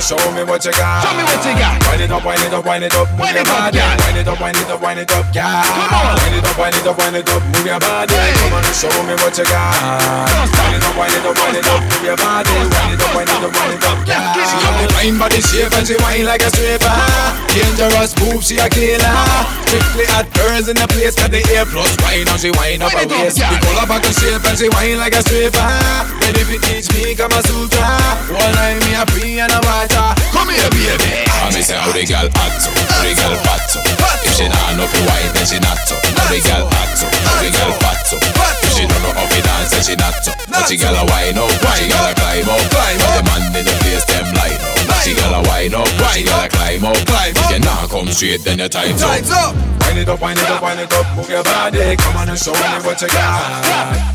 Show 0.00 0.18
me 0.32 0.44
what 0.44 0.64
you 0.64 0.72
got. 0.72 1.02
Show 1.02 1.14
me 1.16 1.24
what 1.24 1.42
you 1.44 1.54
got. 1.58 1.76
Wind 1.90 2.02
it 2.02 2.10
up, 2.10 2.24
wind 2.24 2.42
it 2.42 2.54
up, 2.54 2.64
wind 2.64 2.84
it 2.84 2.94
up, 2.94 3.08
move 3.18 3.28
your 3.28 3.42
it 3.42 3.48
up, 3.48 3.74
body. 3.74 3.78
Wind 3.78 4.18
it 4.18 4.28
up, 4.28 4.40
wind 4.40 4.56
it 4.58 4.70
up, 4.70 4.80
wind 4.80 5.00
it 5.00 5.10
up, 5.10 5.26
yeah. 5.34 5.62
Come 5.66 5.92
on. 5.92 6.14
Wind 6.22 6.36
it 6.38 6.46
up, 6.46 6.58
wind 6.58 6.76
it 6.76 6.86
up, 6.86 6.96
wind 6.98 7.16
it 7.16 7.28
up, 7.28 7.42
move 7.50 7.66
your 7.66 7.80
body. 7.80 8.14
Come 8.14 8.54
on 8.54 8.64
show 8.78 8.94
me 9.02 9.14
what 9.18 9.34
you 9.34 9.44
got. 9.50 10.30
Wind 10.54 10.78
it 10.78 10.84
up, 10.86 10.94
wind 10.94 11.14
it 11.18 11.26
up, 11.26 11.34
wind 11.34 11.56
it 11.58 11.66
up, 11.66 11.82
move 11.82 12.04
your 12.06 12.16
body. 12.16 12.54
Wind 12.54 12.94
it 12.94 13.02
up, 13.02 13.10
wind 13.16 13.26
it 13.26 13.42
up, 13.42 13.50
wind 13.50 13.74
it 13.74 13.84
up, 13.84 13.98
yeah. 14.06 14.38
She 14.38 14.56
got 14.62 14.74
the 14.78 14.86
fine 14.94 15.18
body 15.18 15.40
shape 15.42 15.74
and 15.74 15.86
she 15.86 15.96
whine 15.98 16.26
like 16.26 16.42
a 16.46 16.50
stripper. 16.54 16.94
Dangerous 17.50 18.12
move, 18.22 18.42
she 18.44 18.54
a 18.62 18.68
killer. 18.70 19.18
Strictly 19.66 20.06
hot 20.14 20.30
girls 20.36 20.68
in 20.70 20.76
the 20.78 20.86
place 20.94 21.18
got 21.18 21.30
the 21.34 21.42
A 21.42 21.66
plus 21.66 21.94
wine 22.06 22.28
and 22.28 22.38
she 22.38 22.50
whine 22.54 22.82
up 22.82 22.92
her 22.94 23.02
up, 23.02 23.10
waist. 23.10 23.38
yeah. 23.38 23.50
The 23.50 23.66
color 23.66 23.86
back 23.90 24.04
and 24.06 24.14
shape 24.14 24.44
and 24.46 24.56
she 24.58 24.68
whine 24.70 24.98
like 25.02 25.14
a 25.18 25.22
stripper. 25.26 25.66
Ready 26.22 26.42
fi 26.46 26.56
teach 26.62 26.86
me 26.94 27.18
Kama 27.18 27.42
Sutra. 27.42 27.82
One 28.30 28.52
night 28.54 28.78
me 28.86 28.94
a 28.94 29.02
free 29.10 29.40
and 29.40 29.50
a 29.50 29.60
water. 29.66 29.87
Come 29.88 30.37
here, 30.52 30.70
baby. 30.70 31.28
I 31.28 31.50
me 31.54 31.62
say 31.62 31.78
how 31.78 31.90
the 31.92 32.04
girl 32.04 32.28
hot 32.34 32.54
so, 32.60 32.70
how 32.74 33.00
the 33.00 33.12
girl 33.16 33.34
fat 33.46 33.62
so. 33.70 33.80
If 34.26 34.34
she 34.36 34.46
not 34.48 34.76
know 34.76 34.86
fi 34.90 35.00
wine, 35.06 35.30
then 35.32 35.46
she 35.46 35.58
not 35.58 35.78
so. 35.86 35.96
How 35.96 36.28
the 36.28 36.38
girl 36.44 36.66
hot 36.68 36.90
so, 36.98 37.06
how 37.08 37.40
the 37.40 37.48
girl 37.48 37.72
fat 37.80 37.98
so. 38.04 38.16
If 38.20 38.72
she 38.76 38.84
don't 38.84 39.00
know 39.02 39.12
how 39.16 39.26
fi 39.30 39.40
dance, 39.40 39.70
then 39.72 39.82
she 39.82 39.94
not 39.96 40.14
so. 40.20 40.32
But 40.50 40.68
she 40.68 40.76
girl 40.76 40.96
a 40.96 41.04
wine 41.08 41.38
up, 41.38 41.50
she 41.78 41.88
girl 41.88 42.04
a 42.04 42.12
climb 42.12 42.48
up. 42.50 42.62
The 42.68 43.22
man 43.24 43.42
in 43.56 43.64
the 43.64 43.74
place 43.80 44.04
them 44.04 44.26
line 44.36 44.60
up. 44.60 45.00
She 45.02 45.14
girl 45.14 45.34
a 45.38 45.40
wine 45.46 45.74
up, 45.74 45.88
she 46.12 46.22
girl 46.26 46.42
a 46.42 46.48
climb 46.48 46.84
up. 46.84 46.98
If 46.98 47.50
you 47.50 47.60
not 47.64 47.88
come 47.88 48.08
straight, 48.12 48.44
then 48.44 48.58
your 48.58 48.68
up. 48.68 48.72
Time's 48.72 49.30
up. 49.32 49.78
Wind 49.88 50.04
it 50.04 50.08
up, 50.08 50.20
wind 50.20 50.38
it 50.38 50.44
up, 50.44 50.60
wind 50.60 50.80
it 50.80 50.92
up, 50.92 51.16
move 51.16 51.30
your 51.30 51.42
body. 51.42 51.96
Come 51.96 52.16
on 52.20 52.28
and 52.28 52.38
show 52.38 52.52
me 52.52 52.60
what 52.84 53.00
you 53.00 53.08
got. 53.08 53.64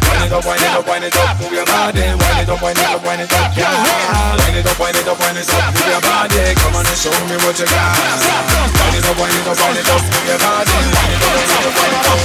Wind 0.06 0.30
it 0.30 0.32
up, 0.32 0.46
wind 0.46 0.62
it 0.62 0.70
up, 0.70 0.86
wind 0.86 1.04
it 1.04 1.18
up, 1.18 1.34
move 1.42 1.52
your 1.52 1.66
body. 1.66 2.06
Wind 2.14 2.46
it 2.46 2.50
up, 2.50 2.62
wind 2.62 2.78
it 2.78 2.86
up, 2.86 3.02
wind 3.02 3.22
it 3.26 3.34
up, 3.34 3.58
yeah. 3.58 4.38
Wind 4.38 4.58
it 4.58 4.68
up, 4.70 4.78
wind 4.78 4.98
it 4.98 5.08
up, 5.08 5.18
wind 5.18 5.38
it 5.42 5.50
up, 5.50 5.74
move 5.74 5.90
your 5.90 6.02
body. 6.06 6.33
Come 6.34 6.74
on 6.74 6.82
and 6.82 6.98
show 6.98 7.14
me 7.30 7.38
what 7.46 7.60
you 7.60 7.66
got. 7.70 7.94
Wind 7.94 8.98
it 8.98 9.06
up, 9.06 9.18
wind 9.22 9.38
it 9.38 9.46
up, 9.46 9.54
wind 9.54 9.78
it 9.78 9.86
up, 9.86 10.02
move 10.02 10.26
your 10.26 10.40
body. 10.42 10.74
Wind 10.74 11.14
it 11.14 12.06
up. 12.10 12.22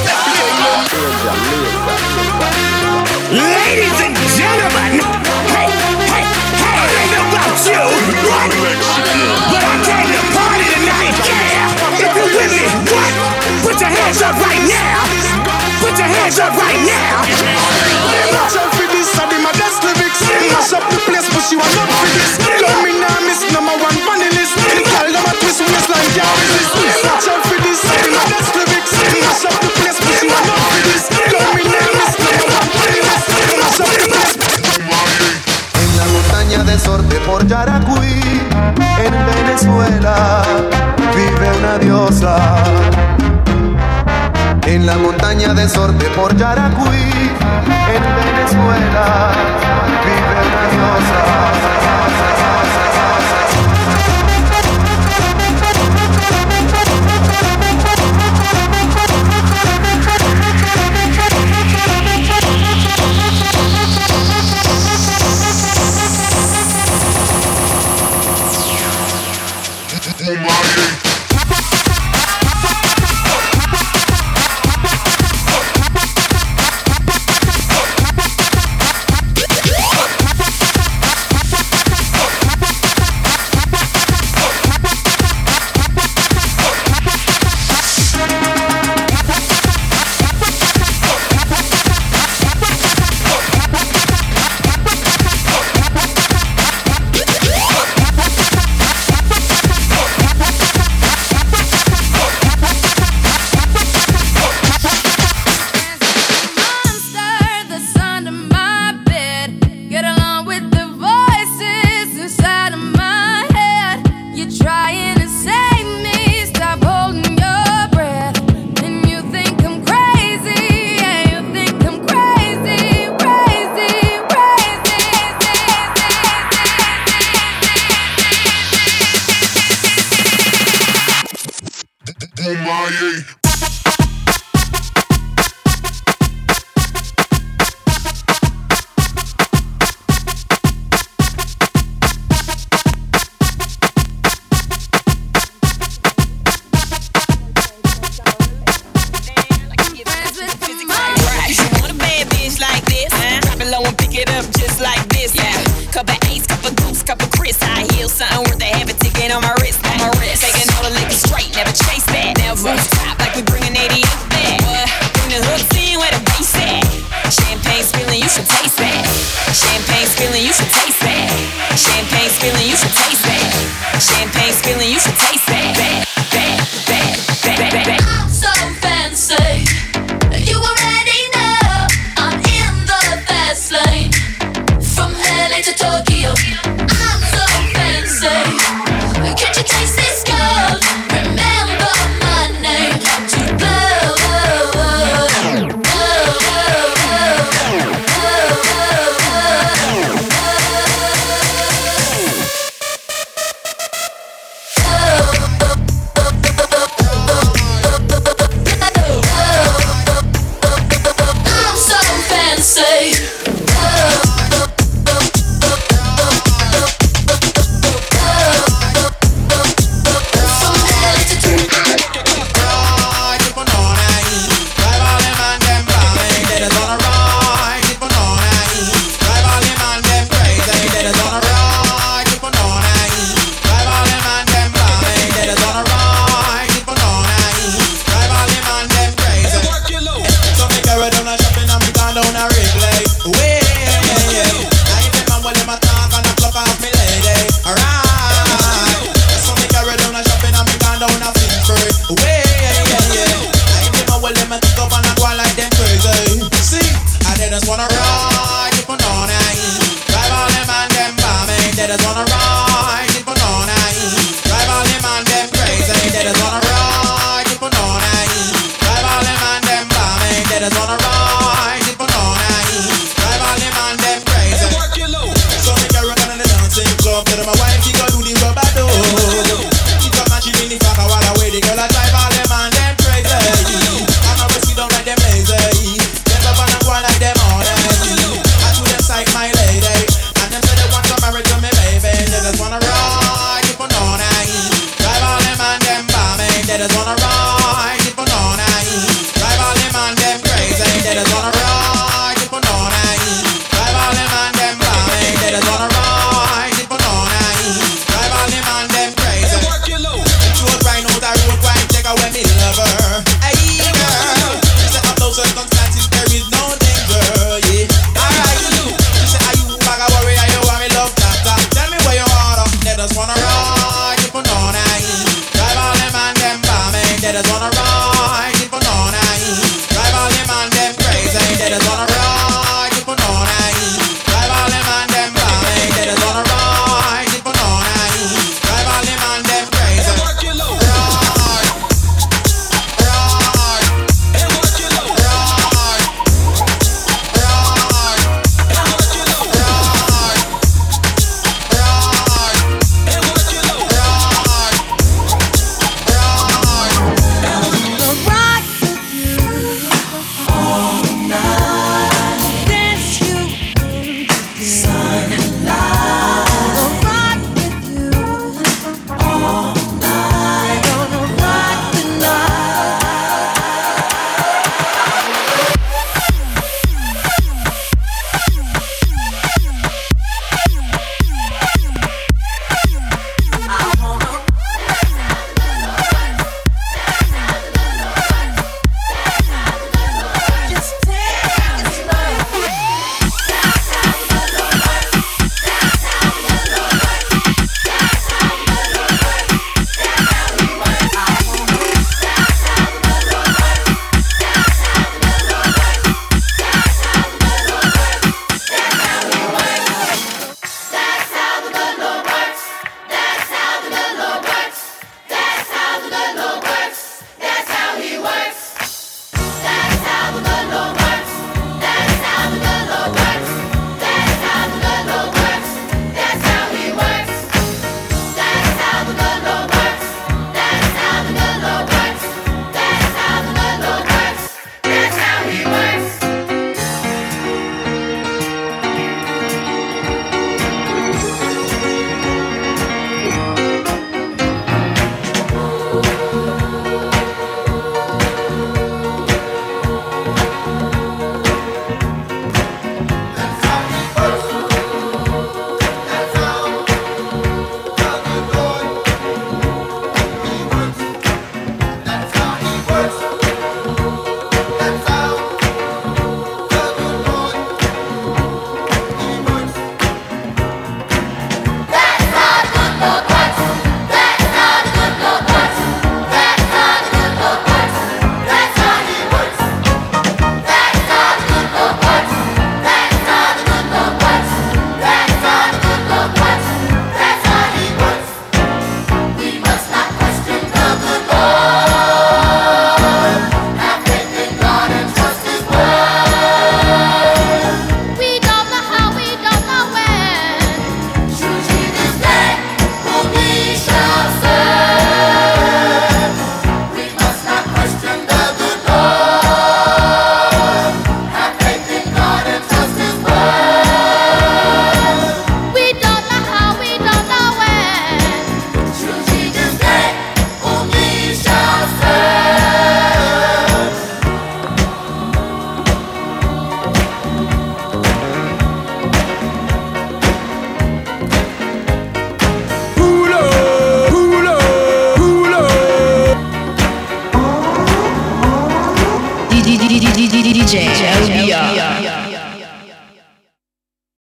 Ladies 3.29 4.01
and 4.01 4.17
gentlemen, 4.33 5.05
hey, 5.53 5.69
hey, 6.09 6.25
hey, 6.25 6.73
I 6.73 6.89
don't 6.89 7.13
know 7.13 7.29
about 7.37 7.61
you? 7.69 7.85
But 9.53 9.61
I 9.61 9.77
came 9.85 10.09
to 10.09 10.23
party 10.33 10.65
tonight, 10.73 11.17
yeah. 11.29 11.58
If 12.09 12.17
you're 12.17 12.33
with 12.41 12.53
me, 12.57 12.65
what? 12.89 13.13
Put 13.61 13.77
your 13.85 13.93
hands 13.93 14.25
up 14.25 14.33
right 14.41 14.65
now. 14.65 15.05
Put 15.85 15.93
your 16.01 16.09
hands 16.09 16.41
up 16.41 16.57
right 16.57 16.81
now. 16.89 17.21
Watch 18.33 18.57
out 18.57 18.73
for 18.73 18.89
this, 18.89 19.13
I 19.21 19.29
did 19.29 19.45
my 19.45 19.53
best 19.61 19.85
lyrics. 19.85 20.25
Mash 20.25 20.73
up 20.73 20.89
the 20.89 20.97
place, 21.05 21.29
but 21.29 21.45
for 21.45 22.09
this. 22.17 22.41
Love 22.65 22.81
me 22.81 22.97
now, 22.97 23.13
miss 23.29 23.45
number 23.53 23.77
one 23.77 23.93
funny 24.09 24.29
list. 24.33 24.57
The 24.57 24.85
girl 24.89 25.13
a 25.21 25.33
twist 25.37 25.61
waistline, 25.61 26.09
can't 26.17 26.33
resist. 26.57 27.05
Watch 27.05 27.29
out 27.29 27.45
for 27.45 27.61
this, 27.61 27.85
I 27.85 27.95
did 28.01 28.17
my 28.17 28.25
best 28.33 28.57
lyrics. 28.57 28.93
Mash 29.21 29.45
up 29.45 29.61
the 29.61 29.69
place, 29.77 30.01
but 30.01 30.15
she 30.17 30.27
want 30.33 30.49
up 30.49 30.61
for 30.65 30.81
this. 30.89 31.05
Love 31.13 31.53
me 31.53 31.63
now, 31.69 31.93
miss 31.93 32.17
number 32.25 32.47
one 32.57 32.69
funny 32.73 33.05
list. 33.05 33.29
Mash 33.53 33.81
up 33.85 33.93
the 34.01 34.09
place. 34.09 34.41
En 35.77 35.91
la 36.01 36.07
montaña 36.09 36.65
de 36.65 36.79
Sorte 36.79 37.21
por 37.29 37.47
Yaracuy, 37.47 38.17
en 38.97 39.15
Venezuela, 39.29 40.43
vive 41.19 41.51
una 41.59 41.79
diosa. 41.79 42.63
En 44.67 44.87
la 44.87 44.97
montaña 44.99 45.53
de 45.55 45.69
Sorte 45.69 46.07
por 46.15 46.37
Yaracuy, 46.37 47.11
en 47.95 48.05
Venezuela, 48.21 49.33
vive 50.05 50.35
una 50.47 50.65
diosa. 50.75 51.28